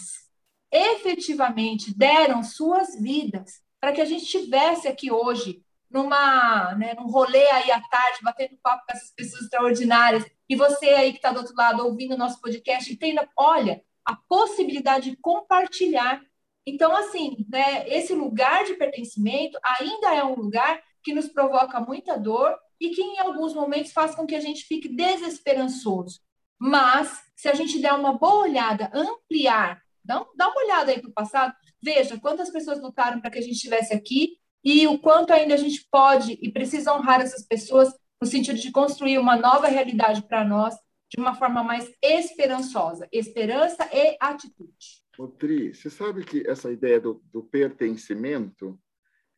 efetivamente 0.71 1.97
deram 1.97 2.43
suas 2.43 2.95
vidas 3.01 3.61
para 3.81 3.93
que 3.93 4.01
a 4.01 4.05
gente 4.05 4.25
estivesse 4.25 4.87
aqui 4.87 5.11
hoje 5.11 5.63
numa, 5.91 6.75
né, 6.77 6.95
num 6.95 7.09
rolê 7.09 7.45
aí 7.51 7.71
à 7.73 7.81
tarde, 7.81 8.21
batendo 8.23 8.57
papo 8.63 8.85
com 8.87 8.97
essas 8.97 9.11
pessoas 9.11 9.43
extraordinárias, 9.43 10.25
e 10.49 10.55
você 10.55 10.91
aí 10.91 11.11
que 11.11 11.19
está 11.19 11.33
do 11.33 11.41
outro 11.41 11.55
lado 11.57 11.85
ouvindo 11.85 12.15
o 12.15 12.19
nosso 12.19 12.41
podcast, 12.41 12.93
entenda, 12.93 13.29
olha, 13.37 13.83
a 14.05 14.15
possibilidade 14.15 15.11
de 15.11 15.17
compartilhar. 15.17 16.21
Então, 16.65 16.95
assim, 16.95 17.45
né, 17.49 17.89
esse 17.89 18.15
lugar 18.15 18.65
de 18.65 18.75
pertencimento 18.75 19.59
ainda 19.65 20.15
é 20.15 20.23
um 20.23 20.37
lugar 20.37 20.81
que 21.03 21.13
nos 21.13 21.29
provoca 21.29 21.81
muita 21.81 22.17
dor 22.17 22.57
e 22.81 22.91
que 22.91 23.03
em 23.03 23.19
alguns 23.19 23.53
momentos 23.53 23.93
faz 23.93 24.15
com 24.15 24.27
que 24.27 24.35
a 24.35 24.41
gente 24.41 24.65
fique 24.65 24.89
desesperançoso. 24.89 26.21
Mas, 26.59 27.23
se 27.37 27.49
a 27.49 27.55
gente 27.55 27.79
der 27.79 27.93
uma 27.93 28.17
boa 28.19 28.43
olhada, 28.43 28.91
ampliar, 28.95 29.81
dá, 30.05 30.25
dá 30.37 30.49
uma 30.49 30.63
olhada 30.63 30.91
aí 30.91 31.01
para 31.01 31.11
o 31.11 31.15
passado, 31.15 31.55
veja 31.83 32.19
quantas 32.19 32.51
pessoas 32.51 32.81
lutaram 32.81 33.21
para 33.21 33.31
que 33.31 33.39
a 33.39 33.43
gente 33.43 33.55
estivesse 33.55 33.95
aqui 33.95 34.39
e 34.63 34.87
o 34.87 34.99
quanto 34.99 35.33
ainda 35.33 35.55
a 35.55 35.59
gente 35.59 35.87
pode 35.91 36.39
e 36.41 36.53
precisa 36.53 36.95
honrar 36.95 37.21
essas 37.21 37.47
pessoas 37.47 37.95
no 38.21 38.27
sentido 38.27 38.59
de 38.59 38.71
construir 38.71 39.19
uma 39.19 39.37
nova 39.37 39.69
realidade 39.69 40.23
para 40.23 40.45
nós 40.45 40.75
de 41.09 41.21
uma 41.21 41.35
forma 41.35 41.65
mais 41.65 41.91
esperançosa. 42.03 43.09
Esperança 43.11 43.89
e 43.93 44.17
atitude. 44.21 45.01
Ô, 45.19 45.27
Tri, 45.27 45.75
você 45.75 45.91
sabe 45.91 46.25
que 46.25 46.47
essa 46.47 46.71
ideia 46.71 47.01
do, 47.01 47.23
do 47.33 47.43
pertencimento 47.43 48.79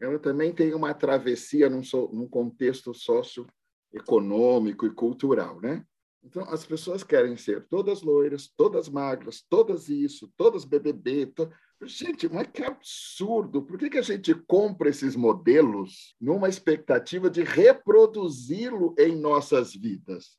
ela 0.02 0.18
também 0.18 0.52
tem 0.52 0.74
uma 0.74 0.92
travessia 0.92 1.70
num, 1.70 1.82
num 2.12 2.26
contexto 2.28 2.92
socioeconômico 2.92 4.84
e 4.84 4.90
cultural, 4.92 5.60
né? 5.60 5.84
Então, 6.24 6.44
as 6.50 6.64
pessoas 6.64 7.04
querem 7.04 7.36
ser 7.36 7.66
todas 7.68 8.02
loiras, 8.02 8.48
todas 8.56 8.88
magras, 8.88 9.44
todas 9.48 9.88
isso, 9.88 10.32
todas 10.36 10.64
BBB. 10.64 11.26
To... 11.26 11.48
Gente, 11.84 12.28
mas 12.28 12.48
que 12.48 12.64
absurdo! 12.64 13.62
Por 13.62 13.78
que, 13.78 13.90
que 13.90 13.98
a 13.98 14.02
gente 14.02 14.34
compra 14.46 14.88
esses 14.88 15.14
modelos 15.14 16.16
numa 16.20 16.48
expectativa 16.48 17.30
de 17.30 17.42
reproduzi-lo 17.42 18.94
em 18.98 19.16
nossas 19.16 19.72
vidas? 19.72 20.36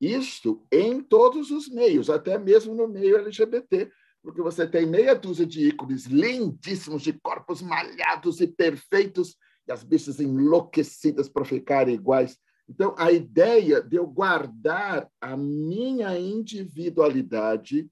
Isto 0.00 0.66
em 0.72 1.00
todos 1.00 1.52
os 1.52 1.68
meios, 1.68 2.10
até 2.10 2.36
mesmo 2.36 2.74
no 2.74 2.88
meio 2.88 3.16
LGBT 3.18 3.90
porque 4.24 4.40
você 4.40 4.66
tem 4.66 4.86
meia 4.86 5.14
dúzia 5.14 5.44
de 5.44 5.68
ícones 5.68 6.06
lindíssimos, 6.06 7.02
de 7.02 7.12
corpos 7.12 7.60
malhados 7.60 8.40
e 8.40 8.46
perfeitos, 8.46 9.36
e 9.68 9.72
as 9.72 9.84
bichas 9.84 10.18
enlouquecidas 10.18 11.28
para 11.28 11.44
ficarem 11.44 11.94
iguais. 11.94 12.38
Então, 12.66 12.94
a 12.96 13.12
ideia 13.12 13.82
de 13.82 13.96
eu 13.96 14.06
guardar 14.06 15.06
a 15.20 15.36
minha 15.36 16.18
individualidade 16.18 17.86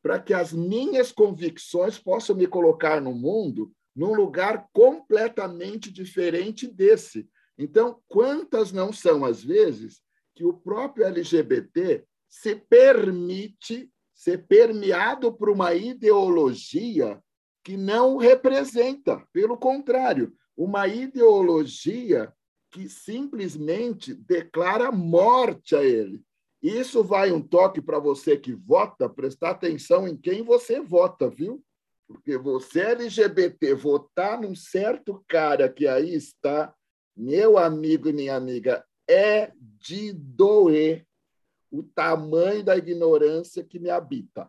para 0.00 0.20
que 0.20 0.32
as 0.32 0.52
minhas 0.52 1.10
convicções 1.10 1.98
possam 1.98 2.36
me 2.36 2.46
colocar 2.46 3.00
no 3.00 3.12
mundo 3.12 3.72
num 3.94 4.14
lugar 4.14 4.68
completamente 4.72 5.90
diferente 5.90 6.68
desse. 6.68 7.28
Então, 7.58 8.00
quantas 8.08 8.70
não 8.70 8.92
são 8.92 9.24
as 9.24 9.42
vezes 9.42 10.00
que 10.32 10.44
o 10.44 10.52
próprio 10.52 11.06
LGBT 11.06 12.04
se 12.28 12.54
permite 12.54 13.90
ser 14.22 14.46
permeado 14.46 15.32
por 15.32 15.50
uma 15.50 15.74
ideologia 15.74 17.20
que 17.64 17.76
não 17.76 18.18
representa, 18.18 19.20
pelo 19.32 19.56
contrário, 19.56 20.32
uma 20.56 20.86
ideologia 20.86 22.32
que 22.70 22.88
simplesmente 22.88 24.14
declara 24.14 24.92
morte 24.92 25.74
a 25.74 25.82
ele. 25.82 26.22
Isso 26.62 27.02
vai 27.02 27.32
um 27.32 27.42
toque 27.42 27.82
para 27.82 27.98
você 27.98 28.36
que 28.36 28.54
vota, 28.54 29.08
prestar 29.08 29.50
atenção 29.50 30.06
em 30.06 30.16
quem 30.16 30.44
você 30.44 30.80
vota, 30.80 31.28
viu? 31.28 31.60
Porque 32.06 32.38
você 32.38 32.80
LGBT 32.92 33.74
votar 33.74 34.40
num 34.40 34.54
certo 34.54 35.20
cara 35.26 35.68
que 35.68 35.88
aí 35.88 36.14
está, 36.14 36.72
meu 37.16 37.58
amigo 37.58 38.08
e 38.08 38.12
minha 38.12 38.36
amiga, 38.36 38.84
é 39.10 39.50
de 39.80 40.12
doer 40.12 41.04
o 41.72 41.82
tamanho 41.82 42.62
da 42.62 42.76
ignorância 42.76 43.64
que 43.64 43.78
me 43.78 43.88
habita. 43.88 44.48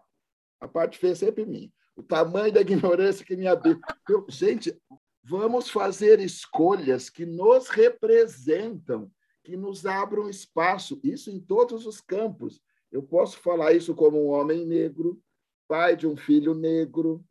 A 0.60 0.68
parte 0.68 0.98
feia 0.98 1.14
é 1.14 1.16
sempre 1.16 1.46
minha. 1.46 1.72
O 1.96 2.04
tamanho 2.04 2.52
da 2.52 2.60
ignorância 2.60 3.26
que 3.26 3.38
me 3.38 3.48
habita. 3.48 3.98
Eu, 4.10 4.26
gente, 4.28 4.78
vamos 5.24 5.70
fazer 5.70 6.20
escolhas 6.20 7.10
que 7.10 7.26
nos 7.26 7.70
representam, 7.70 9.10
que 9.42 9.56
nos 9.56 9.86
abram 9.86 10.30
espaço, 10.30 11.00
isso 11.02 11.32
em 11.32 11.40
todos 11.40 11.86
os 11.86 12.02
campos. 12.02 12.62
Eu 12.92 13.02
posso 13.02 13.38
falar 13.40 13.74
isso 13.74 13.96
como 13.96 14.22
um 14.22 14.30
homem 14.30 14.66
negro, 14.66 15.22
pai 15.66 15.96
de 15.96 16.06
um 16.06 16.18
filho 16.18 16.54
negro, 16.54 17.24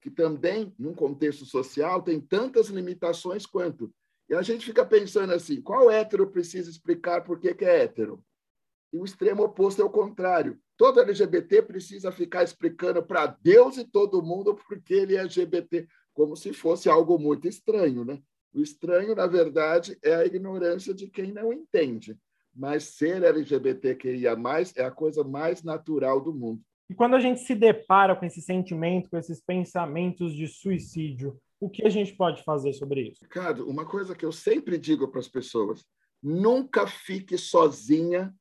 que 0.00 0.10
também, 0.10 0.72
num 0.78 0.94
contexto 0.94 1.44
social, 1.44 2.00
tem 2.00 2.20
tantas 2.20 2.68
limitações 2.68 3.44
quanto. 3.44 3.92
E 4.28 4.34
a 4.34 4.42
gente 4.42 4.64
fica 4.64 4.86
pensando 4.86 5.32
assim: 5.32 5.60
qual 5.60 5.90
hétero 5.90 6.30
precisa 6.30 6.70
explicar 6.70 7.24
por 7.24 7.40
que, 7.40 7.54
que 7.54 7.64
é 7.64 7.82
hétero? 7.82 8.24
E 8.94 8.96
o 8.96 9.04
extremo 9.04 9.42
oposto 9.42 9.82
é 9.82 9.84
o 9.84 9.90
contrário. 9.90 10.56
Todo 10.76 11.00
LGBT 11.00 11.62
precisa 11.62 12.12
ficar 12.12 12.44
explicando 12.44 13.02
para 13.02 13.26
Deus 13.26 13.76
e 13.76 13.84
todo 13.84 14.22
mundo 14.22 14.54
porque 14.54 14.94
ele 14.94 15.16
é 15.16 15.20
LGBT, 15.20 15.84
como 16.12 16.36
se 16.36 16.52
fosse 16.52 16.88
algo 16.88 17.18
muito 17.18 17.48
estranho, 17.48 18.04
né? 18.04 18.20
O 18.52 18.62
estranho, 18.62 19.12
na 19.16 19.26
verdade, 19.26 19.98
é 20.00 20.14
a 20.14 20.24
ignorância 20.24 20.94
de 20.94 21.08
quem 21.08 21.32
não 21.32 21.52
entende. 21.52 22.16
mas 22.54 22.84
ser 22.84 23.20
LGBTQIA+, 23.24 24.36
é 24.76 24.84
a 24.84 24.90
coisa 24.92 25.24
mais 25.24 25.64
natural 25.64 26.20
do 26.20 26.32
mundo. 26.32 26.62
E 26.88 26.94
quando 26.94 27.16
a 27.16 27.20
gente 27.20 27.40
se 27.40 27.52
depara 27.52 28.14
com 28.14 28.24
esse 28.24 28.40
sentimento, 28.40 29.10
com 29.10 29.18
esses 29.18 29.42
pensamentos 29.42 30.32
de 30.32 30.46
suicídio, 30.46 31.36
o 31.58 31.68
que 31.68 31.84
a 31.84 31.90
gente 31.90 32.14
pode 32.14 32.44
fazer 32.44 32.72
sobre 32.74 33.08
isso? 33.08 33.24
Ricardo, 33.24 33.68
uma 33.68 33.84
coisa 33.84 34.14
que 34.14 34.24
eu 34.24 34.30
sempre 34.30 34.78
digo 34.78 35.08
para 35.08 35.18
as 35.18 35.26
pessoas: 35.26 35.84
nunca 36.22 36.86
fique 36.86 37.36
sozinha, 37.36 38.32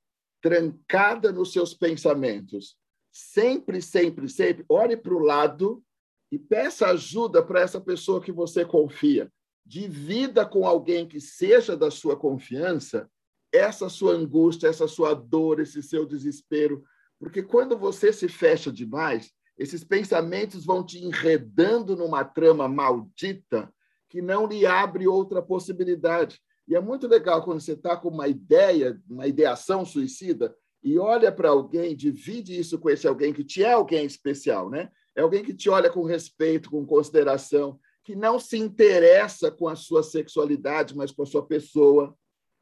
trancada 0.44 1.32
nos 1.32 1.52
seus 1.54 1.74
pensamentos. 1.74 2.78
Sempre, 3.12 3.82
sempre, 3.82 4.28
sempre, 4.28 4.66
olhe 4.70 4.98
para 4.98 5.14
o 5.14 5.20
lado 5.20 5.82
e 6.30 6.38
peça 6.38 6.88
ajuda 6.88 7.42
para 7.42 7.62
essa 7.62 7.80
pessoa 7.80 8.22
que 8.22 8.32
você 8.32 8.66
confia. 8.66 9.32
Divida 9.66 10.46
com 10.46 10.68
alguém 10.68 11.08
que 11.08 11.22
seja 11.22 11.78
da 11.78 11.90
sua 11.90 12.18
confiança 12.18 13.10
essa 13.54 13.88
sua 13.88 14.14
angústia, 14.14 14.68
essa 14.68 14.88
sua 14.88 15.14
dor, 15.14 15.60
esse 15.60 15.84
seu 15.84 16.08
desespero, 16.08 16.84
porque 17.20 17.44
quando 17.44 17.78
você 17.78 18.12
se 18.12 18.28
fecha 18.28 18.72
demais, 18.72 19.32
esses 19.56 19.84
pensamentos 19.84 20.66
vão 20.66 20.84
te 20.84 20.98
enredando 20.98 21.96
numa 21.96 22.26
trama 22.26 22.68
maldita 22.68 23.72
que 24.10 24.22
não 24.22 24.48
lhe 24.48 24.66
abre 24.66 25.08
outra 25.08 25.42
possibilidade. 25.42 26.42
E 26.68 26.76
é 26.76 26.80
muito 26.80 27.08
legal 27.08 27.44
quando 27.44 27.60
você 27.60 27.74
está 27.74 27.98
com 27.98 28.10
uma 28.10 28.28
ideia, 28.28 29.02
uma 29.10 29.28
ideação 29.28 29.86
suicida, 29.86 30.56
e 30.84 30.98
olha 30.98 31.32
para 31.32 31.50
alguém, 31.50 31.96
divide 31.96 32.60
isso 32.60 32.78
com 32.78 32.90
esse 32.90 33.08
alguém 33.08 33.34
que 33.34 33.44
te 33.44 33.64
é 33.64 33.72
alguém 33.72 34.06
especial, 34.06 34.70
né? 34.70 34.92
É 35.16 35.22
alguém 35.22 35.44
que 35.44 35.54
te 35.54 35.70
olha 35.70 35.90
com 35.90 36.04
respeito, 36.04 36.70
com 36.70 36.86
consideração, 36.86 37.80
que 38.04 38.16
não 38.16 38.38
se 38.38 38.58
interessa 38.58 39.50
com 39.50 39.68
a 39.68 39.76
sua 39.76 40.04
sexualidade, 40.04 40.96
mas 40.96 41.12
com 41.12 41.24
a 41.24 41.26
sua 41.26 41.46
pessoa, 41.46 42.14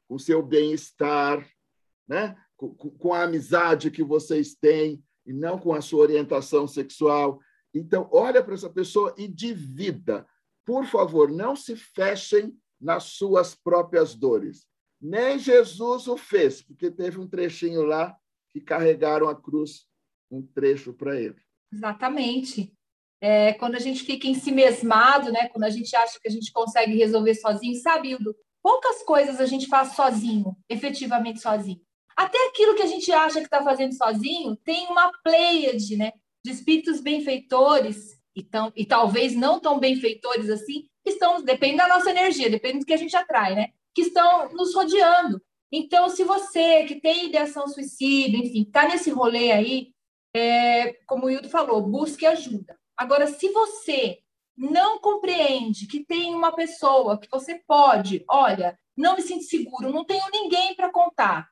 com 0.08 0.14
o 0.14 0.20
seu 0.20 0.40
bem-estar, 0.40 1.44
né? 2.06 2.36
Com, 2.56 2.74
com 2.74 3.12
a 3.12 3.24
amizade 3.24 3.90
que 3.90 4.04
vocês 4.04 4.54
têm 4.54 5.02
e 5.26 5.32
não 5.32 5.58
com 5.58 5.72
a 5.72 5.80
sua 5.80 6.02
orientação 6.02 6.68
sexual. 6.68 7.40
Então, 7.74 8.08
olha 8.12 8.42
para 8.42 8.54
essa 8.54 8.70
pessoa 8.70 9.14
e 9.18 9.26
divida. 9.26 10.26
Por 10.64 10.84
favor, 10.84 11.30
não 11.30 11.56
se 11.56 11.74
fechem 11.74 12.56
nas 12.82 13.04
suas 13.04 13.54
próprias 13.54 14.14
dores. 14.14 14.66
Nem 15.00 15.38
Jesus 15.38 16.08
o 16.08 16.16
fez, 16.16 16.60
porque 16.60 16.90
teve 16.90 17.18
um 17.18 17.28
trechinho 17.28 17.82
lá 17.82 18.16
que 18.52 18.60
carregaram 18.60 19.28
a 19.28 19.40
cruz, 19.40 19.86
um 20.30 20.42
trecho 20.42 20.92
para 20.92 21.18
ele. 21.18 21.40
Exatamente. 21.72 22.72
É, 23.20 23.52
quando 23.54 23.76
a 23.76 23.78
gente 23.78 24.02
fica 24.04 24.26
em 24.26 24.34
si 24.34 24.50
mesmado, 24.50 25.30
né? 25.30 25.48
quando 25.48 25.64
a 25.64 25.70
gente 25.70 25.94
acha 25.94 26.18
que 26.20 26.28
a 26.28 26.30
gente 26.30 26.52
consegue 26.52 26.96
resolver 26.96 27.34
sozinho, 27.34 27.80
sabe? 27.80 28.16
Poucas 28.62 29.02
coisas 29.04 29.40
a 29.40 29.46
gente 29.46 29.68
faz 29.68 29.94
sozinho, 29.94 30.56
efetivamente 30.68 31.40
sozinho. 31.40 31.80
Até 32.16 32.38
aquilo 32.48 32.74
que 32.74 32.82
a 32.82 32.86
gente 32.86 33.10
acha 33.10 33.38
que 33.38 33.46
está 33.46 33.62
fazendo 33.62 33.94
sozinho 33.94 34.56
tem 34.56 34.86
uma 34.88 35.10
pleiade 35.22 35.96
né, 35.96 36.12
de 36.44 36.52
espíritos 36.52 37.00
benfeitores, 37.00 38.20
e, 38.34 38.42
tão, 38.42 38.72
e 38.74 38.84
talvez 38.84 39.34
não 39.34 39.60
tão 39.60 39.78
benfeitores 39.78 40.48
assim, 40.48 40.88
estão, 41.12 41.42
depende 41.42 41.76
da 41.76 41.88
nossa 41.88 42.10
energia, 42.10 42.50
depende 42.50 42.80
do 42.80 42.86
que 42.86 42.92
a 42.92 42.98
gente 42.98 43.16
atrai, 43.16 43.54
né? 43.54 43.68
Que 43.94 44.02
estão 44.02 44.52
nos 44.52 44.74
rodeando. 44.74 45.40
Então, 45.70 46.08
se 46.08 46.24
você 46.24 46.84
que 46.84 47.00
tem 47.00 47.26
ideação 47.26 47.66
suicídio, 47.66 48.38
enfim, 48.38 48.62
está 48.62 48.86
nesse 48.88 49.10
rolê 49.10 49.52
aí, 49.52 49.92
é, 50.34 50.94
como 51.06 51.26
o 51.26 51.30
Hildo 51.30 51.48
falou, 51.48 51.82
busque 51.82 52.26
ajuda. 52.26 52.78
Agora, 52.96 53.26
se 53.26 53.48
você 53.50 54.18
não 54.56 54.98
compreende 54.98 55.86
que 55.86 56.04
tem 56.04 56.34
uma 56.34 56.52
pessoa 56.52 57.18
que 57.18 57.28
você 57.30 57.62
pode, 57.66 58.22
olha, 58.28 58.78
não 58.96 59.16
me 59.16 59.22
sinto 59.22 59.44
seguro, 59.44 59.90
não 59.90 60.04
tenho 60.04 60.24
ninguém 60.30 60.74
para 60.74 60.92
contar, 60.92 61.48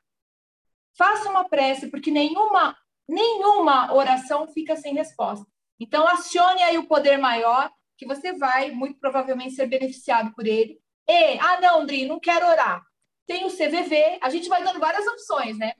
Faça 0.96 1.30
uma 1.30 1.48
prece, 1.48 1.88
porque 1.88 2.10
nenhuma, 2.10 2.76
nenhuma 3.08 3.92
oração 3.94 4.46
fica 4.48 4.76
sem 4.76 4.94
resposta. 4.94 5.46
Então, 5.78 6.06
acione 6.06 6.62
aí 6.62 6.76
o 6.76 6.86
poder 6.86 7.16
maior, 7.16 7.70
que 8.00 8.06
você 8.06 8.32
vai, 8.32 8.70
muito 8.70 8.98
provavelmente, 8.98 9.54
ser 9.54 9.66
beneficiado 9.66 10.32
por 10.34 10.46
ele. 10.46 10.80
E, 11.06 11.38
ah, 11.38 11.60
não, 11.60 11.80
Andri, 11.80 12.06
não 12.06 12.18
quero 12.18 12.46
orar. 12.46 12.82
Tem 13.26 13.44
o 13.44 13.50
CVV, 13.50 14.18
a 14.22 14.30
gente 14.30 14.48
vai 14.48 14.64
dando 14.64 14.80
várias 14.80 15.06
opções, 15.06 15.58
né? 15.58 15.74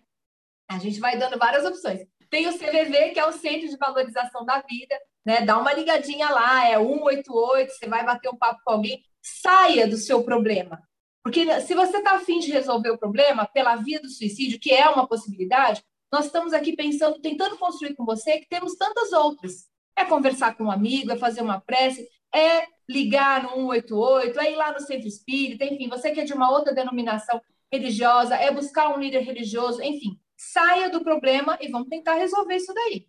A 0.69 0.79
gente 0.79 1.01
vai 1.01 1.17
dando 1.19 1.39
várias 1.39 1.65
opções. 1.65 2.07
Tem 2.29 2.47
o 2.47 2.53
CVV, 2.53 3.13
que 3.13 3.19
é 3.19 3.25
o 3.25 3.33
Centro 3.33 3.67
de 3.67 3.77
Valorização 3.79 4.45
da 4.45 4.61
Vida, 4.61 5.01
né? 5.25 5.41
Dá 5.41 5.57
uma 5.59 5.73
ligadinha 5.73 6.29
lá, 6.29 6.69
é 6.69 6.77
188, 6.77 7.73
você 7.73 7.89
vai 7.89 8.05
bater 8.05 8.29
um 8.29 8.37
papo 8.37 8.61
com 8.63 8.73
alguém, 8.73 9.03
saia 9.23 9.89
do 9.89 9.97
seu 9.97 10.23
problema. 10.23 10.79
Porque 11.25 11.59
se 11.63 11.75
você 11.75 11.97
está 11.97 12.17
afim 12.17 12.39
de 12.39 12.53
resolver 12.53 12.91
o 12.91 12.99
problema 12.99 13.47
pela 13.47 13.77
via 13.77 13.99
do 13.99 14.11
suicídio, 14.11 14.61
que 14.61 14.75
é 14.75 14.87
uma 14.91 15.09
possibilidade, 15.09 15.83
nós 16.13 16.27
estamos 16.27 16.53
aqui 16.53 16.77
pensando, 16.77 17.19
tentando 17.19 17.57
construir 17.57 17.95
com 17.95 18.05
você 18.05 18.41
que 18.41 18.49
temos 18.49 18.75
tantas 18.75 19.11
outras. 19.13 19.71
É 20.01 20.05
conversar 20.07 20.57
com 20.57 20.65
um 20.65 20.71
amigo, 20.71 21.13
é 21.13 21.17
fazer 21.17 21.43
uma 21.43 21.61
prece, 21.61 22.09
é 22.35 22.67
ligar 22.89 23.43
no 23.43 23.71
188, 23.71 24.41
é 24.41 24.53
ir 24.53 24.57
lá 24.57 24.73
no 24.73 24.81
centro 24.81 25.07
espírita, 25.07 25.65
enfim, 25.65 25.89
você 25.89 26.11
que 26.11 26.21
é 26.21 26.25
de 26.25 26.33
uma 26.33 26.51
outra 26.51 26.75
denominação 26.75 27.41
religiosa, 27.71 28.35
é 28.35 28.51
buscar 28.51 28.89
um 28.89 28.99
líder 28.99 29.21
religioso, 29.21 29.83
enfim, 29.83 30.19
saia 30.37 30.89
do 30.89 31.05
problema 31.05 31.59
e 31.61 31.69
vamos 31.71 31.89
tentar 31.89 32.15
resolver 32.15 32.57
isso 32.57 32.73
daí. 32.73 33.07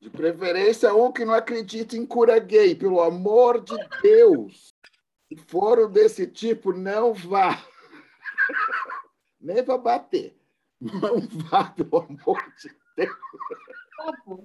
De 0.00 0.08
preferência, 0.08 0.94
um 0.94 1.10
que 1.10 1.24
não 1.24 1.34
acredita 1.34 1.96
em 1.96 2.06
cura 2.06 2.38
gay, 2.38 2.74
pelo 2.74 3.00
amor 3.00 3.60
de 3.62 3.76
Deus. 4.00 4.72
Se 5.28 5.36
for 5.48 5.88
desse 5.90 6.26
tipo, 6.26 6.72
não 6.72 7.12
vá. 7.12 7.60
Nem 9.40 9.64
para 9.64 9.76
bater. 9.76 10.38
Não 10.80 11.20
vá, 11.48 11.64
pelo 11.64 11.98
amor 11.98 12.40
de 12.62 12.70
Deus. 12.96 13.16
Por 13.96 14.16
favor, 14.24 14.44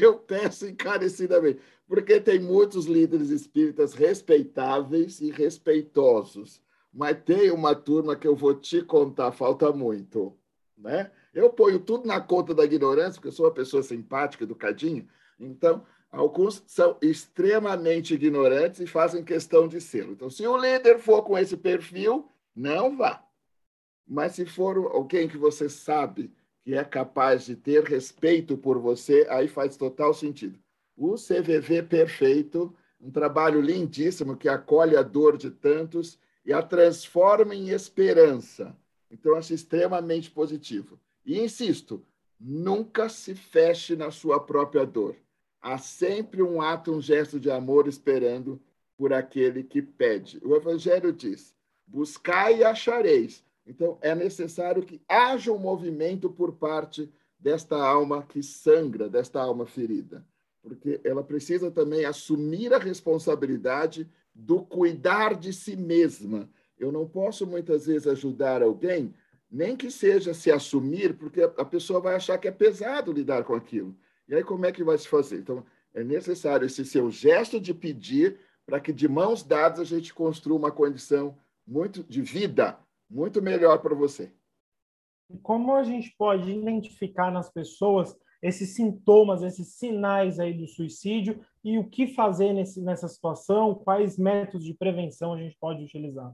eu 0.00 0.18
peço 0.18 0.66
encarecidamente. 0.66 1.60
Porque 1.86 2.20
tem 2.20 2.38
muitos 2.40 2.86
líderes 2.86 3.30
espíritas 3.30 3.94
respeitáveis 3.94 5.20
e 5.20 5.30
respeitosos. 5.30 6.60
Mas 6.92 7.16
tem 7.24 7.50
uma 7.50 7.74
turma 7.74 8.16
que 8.16 8.26
eu 8.26 8.34
vou 8.34 8.54
te 8.54 8.82
contar, 8.82 9.32
falta 9.32 9.72
muito. 9.72 10.36
Né? 10.76 11.10
Eu 11.32 11.50
ponho 11.50 11.78
tudo 11.78 12.06
na 12.06 12.20
conta 12.20 12.54
da 12.54 12.64
ignorância, 12.64 13.14
porque 13.14 13.28
eu 13.28 13.32
sou 13.32 13.46
uma 13.46 13.54
pessoa 13.54 13.82
simpática, 13.82 14.44
educadinha. 14.44 15.06
Então, 15.38 15.84
Alguns 16.12 16.64
são 16.66 16.98
extremamente 17.00 18.14
ignorantes 18.14 18.80
e 18.80 18.86
fazem 18.86 19.22
questão 19.22 19.68
de 19.68 19.80
ser. 19.80 20.08
Então, 20.08 20.28
se 20.28 20.44
o 20.44 20.56
líder 20.56 20.98
for 20.98 21.22
com 21.22 21.38
esse 21.38 21.56
perfil, 21.56 22.28
não 22.54 22.96
vá. 22.96 23.24
Mas 24.06 24.32
se 24.32 24.44
for 24.44 24.76
alguém 24.92 25.28
que 25.28 25.38
você 25.38 25.68
sabe 25.68 26.32
que 26.62 26.74
é 26.74 26.84
capaz 26.84 27.46
de 27.46 27.56
ter 27.56 27.84
respeito 27.84 28.56
por 28.56 28.78
você, 28.78 29.26
aí 29.30 29.48
faz 29.48 29.76
total 29.76 30.12
sentido. 30.12 30.58
O 30.96 31.14
CVV 31.14 31.82
perfeito, 31.82 32.74
um 33.00 33.10
trabalho 33.10 33.60
lindíssimo 33.60 34.36
que 34.36 34.48
acolhe 34.48 34.96
a 34.96 35.02
dor 35.02 35.36
de 35.36 35.50
tantos 35.50 36.18
e 36.44 36.52
a 36.52 36.62
transforma 36.62 37.54
em 37.54 37.70
esperança. 37.70 38.76
Então, 39.10 39.36
acho 39.36 39.54
extremamente 39.54 40.30
positivo. 40.30 40.98
E 41.24 41.40
insisto, 41.40 42.04
nunca 42.38 43.08
se 43.08 43.34
feche 43.34 43.96
na 43.96 44.10
sua 44.10 44.38
própria 44.38 44.84
dor 44.84 45.16
há 45.60 45.76
sempre 45.78 46.42
um 46.42 46.60
ato, 46.60 46.92
um 46.92 47.00
gesto 47.00 47.38
de 47.38 47.50
amor 47.50 47.86
esperando 47.86 48.60
por 48.96 49.12
aquele 49.12 49.62
que 49.62 49.82
pede. 49.82 50.40
O 50.42 50.54
Evangelho 50.56 51.12
diz: 51.12 51.54
buscai 51.86 52.58
e 52.58 52.64
achareis. 52.64 53.44
Então, 53.66 53.98
é 54.00 54.14
necessário 54.14 54.82
que 54.82 55.00
haja 55.08 55.52
um 55.52 55.58
movimento 55.58 56.30
por 56.30 56.52
parte 56.52 57.12
desta 57.38 57.76
alma 57.76 58.22
que 58.22 58.42
sangra, 58.42 59.08
desta 59.08 59.40
alma 59.40 59.66
ferida, 59.66 60.26
porque 60.62 61.00
ela 61.04 61.22
precisa 61.22 61.70
também 61.70 62.04
assumir 62.04 62.72
a 62.74 62.78
responsabilidade 62.78 64.08
do 64.34 64.62
cuidar 64.62 65.34
de 65.34 65.52
si 65.52 65.76
mesma. 65.76 66.48
Eu 66.78 66.92
não 66.92 67.06
posso 67.06 67.46
muitas 67.46 67.86
vezes 67.86 68.06
ajudar 68.06 68.62
alguém, 68.62 69.14
nem 69.50 69.76
que 69.76 69.90
seja 69.90 70.32
se 70.34 70.50
assumir, 70.50 71.16
porque 71.16 71.42
a 71.42 71.64
pessoa 71.64 72.00
vai 72.00 72.14
achar 72.14 72.38
que 72.38 72.48
é 72.48 72.52
pesado 72.52 73.12
lidar 73.12 73.44
com 73.44 73.54
aquilo. 73.54 73.96
E 74.28 74.34
aí, 74.34 74.44
como 74.44 74.66
é 74.66 74.72
que 74.72 74.84
vai 74.84 74.96
se 74.96 75.08
fazer? 75.08 75.38
Então, 75.38 75.64
é 75.92 76.04
necessário 76.04 76.66
esse 76.66 76.84
seu 76.84 77.10
gesto 77.10 77.60
de 77.60 77.74
pedir 77.74 78.38
para 78.64 78.78
que, 78.78 78.92
de 78.92 79.08
mãos 79.08 79.42
dadas, 79.42 79.80
a 79.80 79.84
gente 79.84 80.14
construa 80.14 80.56
uma 80.56 80.70
condição 80.70 81.36
muito 81.66 82.04
de 82.04 82.22
vida 82.22 82.78
muito 83.10 83.42
melhor 83.42 83.78
para 83.78 83.94
você. 83.94 84.32
Como 85.42 85.74
a 85.74 85.82
gente 85.82 86.14
pode 86.16 86.50
identificar 86.50 87.30
nas 87.30 87.50
pessoas 87.50 88.16
esses 88.42 88.74
sintomas, 88.74 89.42
esses 89.42 89.74
sinais 89.74 90.38
aí 90.40 90.54
do 90.54 90.66
suicídio 90.66 91.44
e 91.62 91.78
o 91.78 91.88
que 91.88 92.14
fazer 92.14 92.52
nesse, 92.52 92.80
nessa 92.80 93.08
situação? 93.08 93.74
Quais 93.74 94.16
métodos 94.16 94.64
de 94.64 94.74
prevenção 94.74 95.34
a 95.34 95.38
gente 95.38 95.56
pode 95.60 95.84
utilizar? 95.84 96.32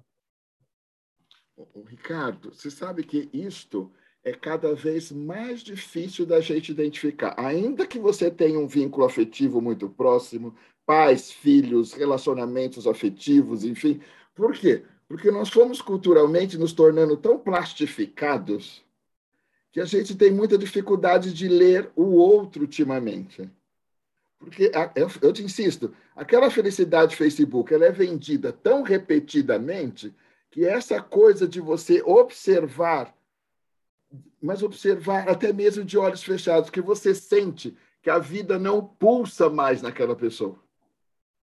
Ricardo, 1.87 2.55
você 2.55 2.71
sabe 2.71 3.03
que 3.03 3.31
isto 3.33 3.91
é 4.23 4.33
cada 4.33 4.75
vez 4.75 5.11
mais 5.11 5.63
difícil 5.63 6.27
da 6.27 6.41
gente 6.41 6.71
identificar. 6.71 7.35
Ainda 7.39 7.87
que 7.87 7.99
você 7.99 8.31
tenha 8.31 8.59
um 8.59 8.67
vínculo 8.67 9.07
afetivo 9.07 9.61
muito 9.61 9.89
próximo, 9.89 10.55
pais, 10.85 11.31
filhos, 11.31 11.93
relacionamentos 11.93 12.87
afetivos, 12.87 13.65
enfim. 13.65 14.01
Por 14.35 14.53
quê? 14.53 14.85
Porque 15.09 15.31
nós 15.31 15.49
fomos 15.49 15.81
culturalmente 15.81 16.59
nos 16.59 16.73
tornando 16.73 17.17
tão 17.17 17.39
plastificados 17.39 18.85
que 19.71 19.81
a 19.81 19.85
gente 19.85 20.17
tem 20.17 20.31
muita 20.31 20.57
dificuldade 20.57 21.33
de 21.33 21.49
ler 21.49 21.91
o 21.95 22.15
outro 22.15 22.63
ultimamente. 22.63 23.49
Porque, 24.39 24.71
eu 25.23 25.33
te 25.33 25.43
insisto, 25.43 25.95
aquela 26.15 26.51
felicidade 26.51 27.17
Facebook 27.17 27.73
ela 27.73 27.87
é 27.87 27.93
vendida 27.93 28.53
tão 28.53 28.83
repetidamente 28.83 30.15
que 30.51 30.65
essa 30.65 31.03
coisa 31.03 31.47
de 31.47 31.61
você 31.61 32.03
observar, 32.03 33.15
mas 34.41 34.63
observar 34.63 35.29
até 35.29 35.53
mesmo 35.53 35.85
de 35.85 35.99
olhos 35.99 36.23
fechados, 36.23 36.71
que 36.71 36.81
você 36.81 37.15
sente 37.15 37.77
que 38.03 38.11
a 38.11 38.19
vida 38.19 38.59
não 38.59 38.83
pulsa 38.83 39.51
mais 39.51 39.83
naquela 39.83 40.17
pessoa. 40.17 40.59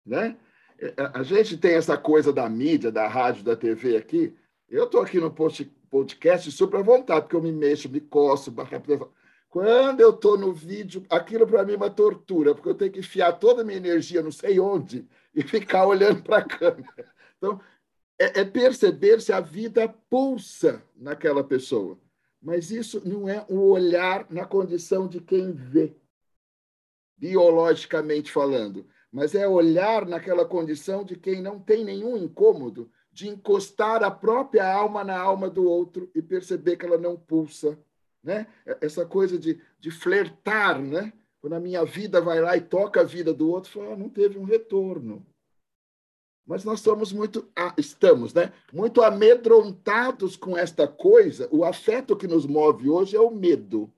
Né? 0.04 0.36
É, 0.78 0.94
a 1.14 1.22
gente 1.22 1.56
tem 1.56 1.74
essa 1.74 1.96
coisa 1.96 2.32
da 2.32 2.48
mídia, 2.48 2.92
da 2.92 3.08
rádio, 3.08 3.42
da 3.44 3.56
TV 3.56 3.96
aqui. 3.96 4.34
Eu 4.68 4.84
estou 4.84 5.00
aqui 5.00 5.18
no 5.18 5.30
podcast 5.30 6.50
super 6.50 6.80
à 6.80 6.82
vontade, 6.82 7.22
porque 7.22 7.36
eu 7.36 7.42
me 7.42 7.52
mexo, 7.52 7.88
me 7.88 8.00
coço. 8.00 8.54
Quando 9.48 10.00
eu 10.00 10.10
estou 10.10 10.36
no 10.36 10.52
vídeo, 10.52 11.04
aquilo 11.08 11.46
para 11.46 11.64
mim 11.64 11.74
é 11.74 11.76
uma 11.76 11.90
tortura, 11.90 12.54
porque 12.54 12.68
eu 12.68 12.74
tenho 12.74 12.92
que 12.92 12.98
enfiar 12.98 13.32
toda 13.32 13.62
a 13.62 13.64
minha 13.64 13.78
energia 13.78 14.22
não 14.22 14.32
sei 14.32 14.60
onde 14.60 15.08
e 15.34 15.42
ficar 15.42 15.86
olhando 15.86 16.22
para 16.22 16.38
a 16.38 16.44
câmera. 16.44 17.12
Então, 17.38 17.60
é, 18.18 18.40
é 18.40 18.44
perceber 18.44 19.20
se 19.20 19.32
a 19.32 19.40
vida 19.40 19.88
pulsa 20.10 20.82
naquela 20.94 21.44
pessoa. 21.44 21.98
Mas 22.42 22.70
isso 22.70 23.00
não 23.08 23.28
é 23.28 23.44
um 23.48 23.58
olhar 23.58 24.26
na 24.30 24.44
condição 24.44 25.08
de 25.08 25.20
quem 25.20 25.52
vê, 25.52 25.96
biologicamente 27.16 28.30
falando, 28.30 28.86
mas 29.16 29.34
é 29.34 29.48
olhar 29.48 30.04
naquela 30.04 30.44
condição 30.44 31.02
de 31.02 31.16
quem 31.16 31.40
não 31.40 31.58
tem 31.58 31.82
nenhum 31.82 32.18
incômodo 32.18 32.90
de 33.10 33.26
encostar 33.26 34.04
a 34.04 34.10
própria 34.10 34.70
alma 34.70 35.02
na 35.02 35.18
alma 35.18 35.48
do 35.48 35.64
outro 35.64 36.10
e 36.14 36.20
perceber 36.20 36.76
que 36.76 36.84
ela 36.84 36.98
não 36.98 37.16
pulsa. 37.16 37.78
Né? 38.22 38.46
Essa 38.78 39.06
coisa 39.06 39.38
de, 39.38 39.58
de 39.80 39.90
flertar, 39.90 40.78
né? 40.82 41.14
quando 41.40 41.54
a 41.54 41.60
minha 41.60 41.82
vida 41.82 42.20
vai 42.20 42.42
lá 42.42 42.58
e 42.58 42.60
toca 42.60 43.00
a 43.00 43.04
vida 43.04 43.32
do 43.32 43.48
outro, 43.48 43.72
fala, 43.72 43.94
ah, 43.94 43.96
não 43.96 44.10
teve 44.10 44.38
um 44.38 44.44
retorno. 44.44 45.24
Mas 46.46 46.62
nós 46.62 46.80
somos 46.80 47.10
muito, 47.10 47.50
ah, 47.56 47.72
estamos, 47.78 48.34
né? 48.34 48.52
Muito 48.70 49.02
amedrontados 49.02 50.36
com 50.36 50.58
esta 50.58 50.86
coisa. 50.86 51.48
O 51.50 51.64
afeto 51.64 52.14
que 52.14 52.28
nos 52.28 52.44
move 52.44 52.90
hoje 52.90 53.16
é 53.16 53.20
o 53.20 53.30
medo. 53.30 53.90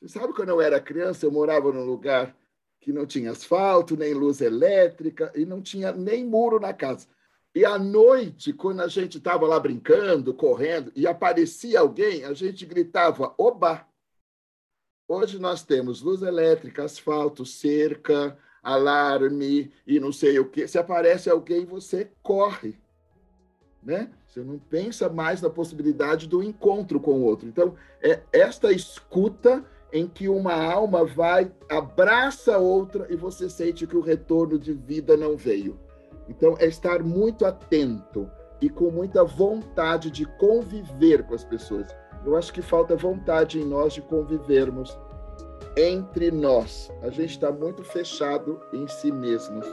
Você 0.00 0.18
sabe 0.18 0.32
quando 0.32 0.48
eu 0.48 0.60
era 0.62 0.80
criança, 0.80 1.26
eu 1.26 1.30
morava 1.30 1.70
num 1.70 1.84
lugar 1.84 2.34
que 2.80 2.92
não 2.92 3.06
tinha 3.06 3.32
asfalto, 3.32 3.96
nem 3.96 4.14
luz 4.14 4.40
elétrica 4.40 5.32
e 5.34 5.44
não 5.44 5.60
tinha 5.60 5.92
nem 5.92 6.24
muro 6.24 6.60
na 6.60 6.72
casa. 6.72 7.06
E 7.54 7.64
à 7.64 7.78
noite, 7.78 8.52
quando 8.52 8.80
a 8.80 8.88
gente 8.88 9.18
estava 9.18 9.46
lá 9.46 9.58
brincando, 9.58 10.32
correndo, 10.34 10.92
e 10.94 11.06
aparecia 11.06 11.80
alguém, 11.80 12.24
a 12.24 12.32
gente 12.32 12.64
gritava: 12.64 13.34
Oba! 13.38 13.86
Hoje 15.08 15.38
nós 15.38 15.62
temos 15.62 16.02
luz 16.02 16.22
elétrica, 16.22 16.84
asfalto, 16.84 17.44
cerca, 17.46 18.38
alarme 18.62 19.72
e 19.86 19.98
não 19.98 20.12
sei 20.12 20.38
o 20.38 20.48
quê. 20.48 20.68
Se 20.68 20.78
aparece 20.78 21.30
alguém, 21.30 21.64
você 21.64 22.12
corre. 22.22 22.78
Né? 23.82 24.10
Você 24.26 24.40
não 24.40 24.58
pensa 24.58 25.08
mais 25.08 25.40
na 25.40 25.48
possibilidade 25.48 26.28
do 26.28 26.42
encontro 26.42 27.00
com 27.00 27.12
o 27.12 27.24
outro. 27.24 27.48
Então, 27.48 27.74
é 28.02 28.20
esta 28.30 28.70
escuta 28.70 29.64
em 29.92 30.06
que 30.06 30.28
uma 30.28 30.54
alma 30.54 31.04
vai, 31.04 31.50
abraça 31.68 32.58
outra 32.58 33.06
e 33.10 33.16
você 33.16 33.48
sente 33.48 33.86
que 33.86 33.96
o 33.96 34.02
retorno 34.02 34.58
de 34.58 34.72
vida 34.72 35.16
não 35.16 35.36
veio. 35.36 35.78
Então, 36.28 36.56
é 36.58 36.66
estar 36.66 37.02
muito 37.02 37.46
atento 37.46 38.30
e 38.60 38.68
com 38.68 38.90
muita 38.90 39.24
vontade 39.24 40.10
de 40.10 40.26
conviver 40.36 41.24
com 41.24 41.34
as 41.34 41.44
pessoas. 41.44 41.86
Eu 42.24 42.36
acho 42.36 42.52
que 42.52 42.60
falta 42.60 42.96
vontade 42.96 43.58
em 43.58 43.64
nós 43.64 43.94
de 43.94 44.02
convivermos 44.02 44.98
entre 45.76 46.30
nós. 46.30 46.90
A 47.02 47.08
gente 47.08 47.30
está 47.30 47.50
muito 47.50 47.82
fechado 47.84 48.60
em 48.72 48.86
si 48.86 49.12
mesmos. 49.12 49.66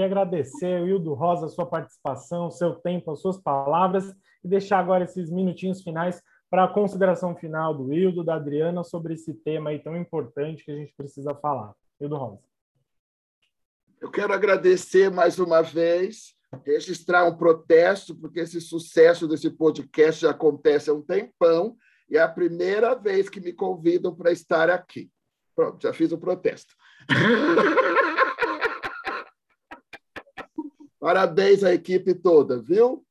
Queria 0.00 0.06
agradecer, 0.06 0.80
Wildo 0.80 1.12
Rosa, 1.12 1.44
a 1.44 1.48
sua 1.50 1.66
participação, 1.66 2.46
o 2.46 2.50
seu 2.50 2.74
tempo, 2.74 3.10
as 3.10 3.20
suas 3.20 3.36
palavras 3.36 4.10
e 4.42 4.48
deixar 4.48 4.78
agora 4.78 5.04
esses 5.04 5.28
minutinhos 5.28 5.82
finais 5.82 6.22
para 6.48 6.64
a 6.64 6.68
consideração 6.68 7.36
final 7.36 7.74
do 7.74 7.88
Wildo, 7.88 8.24
da 8.24 8.36
Adriana, 8.36 8.82
sobre 8.82 9.12
esse 9.12 9.34
tema 9.34 9.68
aí 9.68 9.78
tão 9.78 9.94
importante 9.94 10.64
que 10.64 10.70
a 10.70 10.74
gente 10.74 10.94
precisa 10.96 11.34
falar. 11.34 11.74
Wildo 12.00 12.16
Rosa. 12.16 12.38
Eu 14.00 14.10
quero 14.10 14.32
agradecer 14.32 15.10
mais 15.10 15.38
uma 15.38 15.60
vez, 15.60 16.34
registrar 16.64 17.26
um 17.26 17.36
protesto, 17.36 18.16
porque 18.16 18.40
esse 18.40 18.58
sucesso 18.58 19.28
desse 19.28 19.50
podcast 19.50 20.22
já 20.22 20.30
acontece 20.30 20.88
há 20.88 20.94
um 20.94 21.02
tempão 21.02 21.76
e 22.08 22.16
é 22.16 22.22
a 22.22 22.28
primeira 22.28 22.94
vez 22.94 23.28
que 23.28 23.38
me 23.38 23.52
convidam 23.52 24.14
para 24.14 24.32
estar 24.32 24.70
aqui. 24.70 25.10
Pronto, 25.54 25.82
já 25.82 25.92
fiz 25.92 26.10
o 26.10 26.16
protesto. 26.16 26.74
Parabéns 31.00 31.64
à 31.64 31.72
equipe 31.72 32.14
toda, 32.14 32.60
viu? 32.60 33.04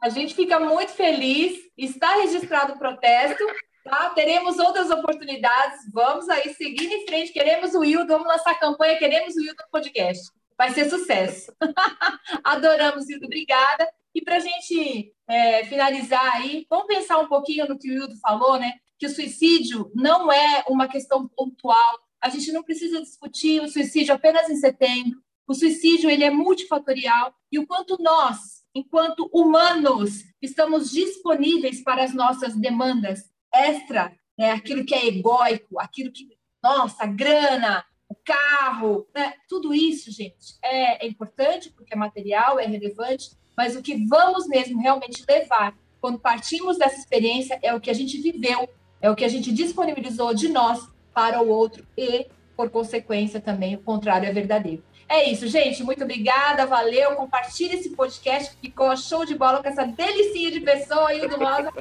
A 0.00 0.08
gente 0.08 0.32
fica 0.32 0.60
muito 0.60 0.92
feliz, 0.92 1.58
está 1.76 2.14
registrado 2.18 2.74
o 2.74 2.78
protesto, 2.78 3.44
tá? 3.82 4.10
Teremos 4.10 4.58
outras 4.58 4.88
oportunidades, 4.88 5.90
vamos 5.92 6.28
aí 6.28 6.54
seguir 6.54 6.86
em 6.86 7.04
frente, 7.04 7.32
queremos 7.32 7.74
o 7.74 7.80
Wildo, 7.80 8.06
vamos 8.06 8.28
lançar 8.28 8.52
a 8.52 8.58
campanha, 8.58 8.96
queremos 8.96 9.34
o 9.34 9.40
Wildo 9.40 9.56
no 9.60 9.70
podcast. 9.72 10.30
Vai 10.56 10.70
ser 10.70 10.88
sucesso. 10.88 11.52
Adoramos, 12.44 13.06
Wildo, 13.08 13.26
obrigada. 13.26 13.88
E 14.14 14.22
para 14.22 14.36
a 14.36 14.40
gente 14.40 15.12
é, 15.26 15.64
finalizar 15.64 16.36
aí, 16.36 16.64
vamos 16.70 16.86
pensar 16.86 17.18
um 17.18 17.28
pouquinho 17.28 17.66
no 17.66 17.78
que 17.78 17.90
o 17.90 17.94
Wildo 17.94 18.16
falou, 18.20 18.58
né? 18.58 18.74
Que 18.98 19.06
o 19.06 19.10
suicídio 19.10 19.90
não 19.94 20.30
é 20.30 20.64
uma 20.68 20.86
questão 20.86 21.26
pontual. 21.26 21.98
A 22.20 22.28
gente 22.28 22.52
não 22.52 22.62
precisa 22.62 23.00
discutir 23.00 23.60
o 23.60 23.68
suicídio 23.68 24.14
apenas 24.14 24.48
em 24.48 24.56
setembro. 24.56 25.20
O 25.48 25.54
suicídio 25.54 26.10
ele 26.10 26.22
é 26.22 26.30
multifatorial 26.30 27.34
e 27.50 27.58
o 27.58 27.66
quanto 27.66 28.00
nós 28.00 28.58
enquanto 28.78 29.28
humanos, 29.32 30.24
estamos 30.40 30.90
disponíveis 30.90 31.82
para 31.82 32.04
as 32.04 32.14
nossas 32.14 32.54
demandas 32.54 33.30
extra, 33.52 34.12
né? 34.38 34.52
aquilo 34.52 34.84
que 34.84 34.94
é 34.94 35.06
egóico, 35.06 35.80
aquilo 35.80 36.12
que, 36.12 36.28
nossa, 36.62 37.06
grana, 37.06 37.84
o 38.08 38.14
carro, 38.14 39.06
né? 39.14 39.34
tudo 39.48 39.74
isso, 39.74 40.10
gente, 40.10 40.56
é, 40.62 41.04
é 41.04 41.08
importante 41.08 41.70
porque 41.70 41.92
é 41.94 41.96
material, 41.96 42.58
é 42.58 42.66
relevante, 42.66 43.30
mas 43.56 43.74
o 43.74 43.82
que 43.82 44.06
vamos 44.06 44.46
mesmo 44.46 44.80
realmente 44.80 45.24
levar 45.28 45.76
quando 46.00 46.20
partimos 46.20 46.78
dessa 46.78 46.96
experiência 46.96 47.58
é 47.60 47.74
o 47.74 47.80
que 47.80 47.90
a 47.90 47.94
gente 47.94 48.20
viveu, 48.20 48.68
é 49.00 49.10
o 49.10 49.16
que 49.16 49.24
a 49.24 49.28
gente 49.28 49.50
disponibilizou 49.52 50.32
de 50.32 50.48
nós 50.48 50.88
para 51.12 51.42
o 51.42 51.48
outro 51.48 51.84
e, 51.96 52.28
por 52.56 52.70
consequência, 52.70 53.40
também 53.40 53.74
o 53.74 53.82
contrário 53.82 54.28
é 54.28 54.32
verdadeiro. 54.32 54.84
É 55.08 55.30
isso, 55.30 55.48
gente. 55.48 55.82
Muito 55.82 56.04
obrigada, 56.04 56.66
valeu. 56.66 57.16
Compartilhe 57.16 57.76
esse 57.76 57.90
podcast 57.90 58.54
que 58.54 58.68
ficou 58.68 58.94
show 58.96 59.24
de 59.24 59.34
bola 59.34 59.62
com 59.62 59.68
essa 59.68 59.86
delicinha 59.86 60.50
de 60.50 60.60
pessoa 60.60 61.08
aí 61.08 61.26
do 61.26 61.36
Rosa. 61.36 61.72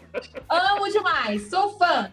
Amo 0.49 0.89
demais, 0.89 1.49
sou 1.49 1.77
fã. 1.77 2.09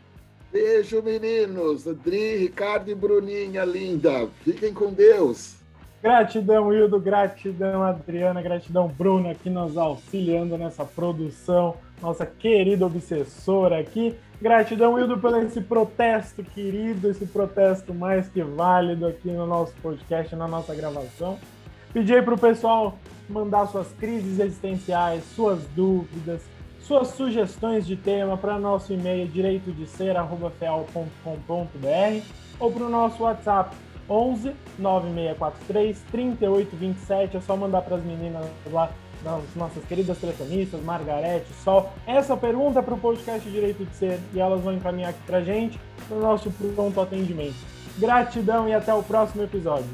Beijo, 0.50 1.02
meninos. 1.02 1.86
Adri, 1.86 2.36
Ricardo 2.36 2.90
e 2.90 2.94
Bruninha, 2.94 3.64
linda. 3.64 4.28
Fiquem 4.44 4.74
com 4.74 4.92
Deus. 4.92 5.63
Gratidão, 6.04 6.70
Hildo. 6.70 7.00
Gratidão, 7.00 7.82
Adriana. 7.82 8.42
Gratidão, 8.42 8.88
Bruno, 8.88 9.30
aqui 9.30 9.48
nos 9.48 9.78
auxiliando 9.78 10.58
nessa 10.58 10.84
produção. 10.84 11.76
Nossa 12.02 12.26
querida 12.26 12.84
obsessora 12.84 13.80
aqui. 13.80 14.14
Gratidão, 14.38 14.92
Wildo, 14.92 15.16
pelo 15.16 15.38
esse 15.38 15.62
protesto 15.62 16.44
querido, 16.44 17.08
esse 17.08 17.24
protesto 17.24 17.94
mais 17.94 18.28
que 18.28 18.42
válido 18.42 19.06
aqui 19.06 19.30
no 19.30 19.46
nosso 19.46 19.72
podcast, 19.80 20.36
na 20.36 20.46
nossa 20.46 20.74
gravação. 20.74 21.38
Pedi 21.90 22.20
para 22.20 22.34
o 22.34 22.38
pessoal 22.38 22.98
mandar 23.26 23.64
suas 23.68 23.90
crises 23.92 24.38
existenciais, 24.38 25.24
suas 25.34 25.64
dúvidas, 25.68 26.42
suas 26.80 27.08
sugestões 27.08 27.86
de 27.86 27.96
tema 27.96 28.36
para 28.36 28.58
nosso 28.58 28.92
e-mail 28.92 29.26
direito 29.26 29.72
de 29.72 29.86
ser@fel.com.br 29.86 32.26
ou 32.60 32.70
para 32.70 32.84
o 32.84 32.90
nosso 32.90 33.22
WhatsApp 33.22 33.74
11 34.08 34.52
9643 34.78 36.02
3827. 36.10 37.36
É 37.36 37.40
só 37.40 37.56
mandar 37.56 37.82
para 37.82 37.96
as 37.96 38.04
meninas 38.04 38.46
lá 38.70 38.90
das 39.22 39.42
nossas 39.56 39.82
queridas 39.84 40.18
telefonistas, 40.18 40.82
Margarete, 40.82 41.46
Sol, 41.64 41.90
essa 42.06 42.36
pergunta 42.36 42.82
para 42.82 42.94
o 42.94 42.98
podcast 42.98 43.48
Direito 43.48 43.84
de 43.84 43.94
Ser 43.96 44.20
e 44.34 44.38
elas 44.38 44.60
vão 44.60 44.74
encaminhar 44.74 45.10
aqui 45.10 45.20
para 45.26 45.40
gente 45.40 45.80
no 46.10 46.20
nosso 46.20 46.50
pronto 46.50 47.00
atendimento. 47.00 47.56
Gratidão 47.98 48.68
e 48.68 48.74
até 48.74 48.92
o 48.92 49.02
próximo 49.02 49.42
episódio. 49.42 49.88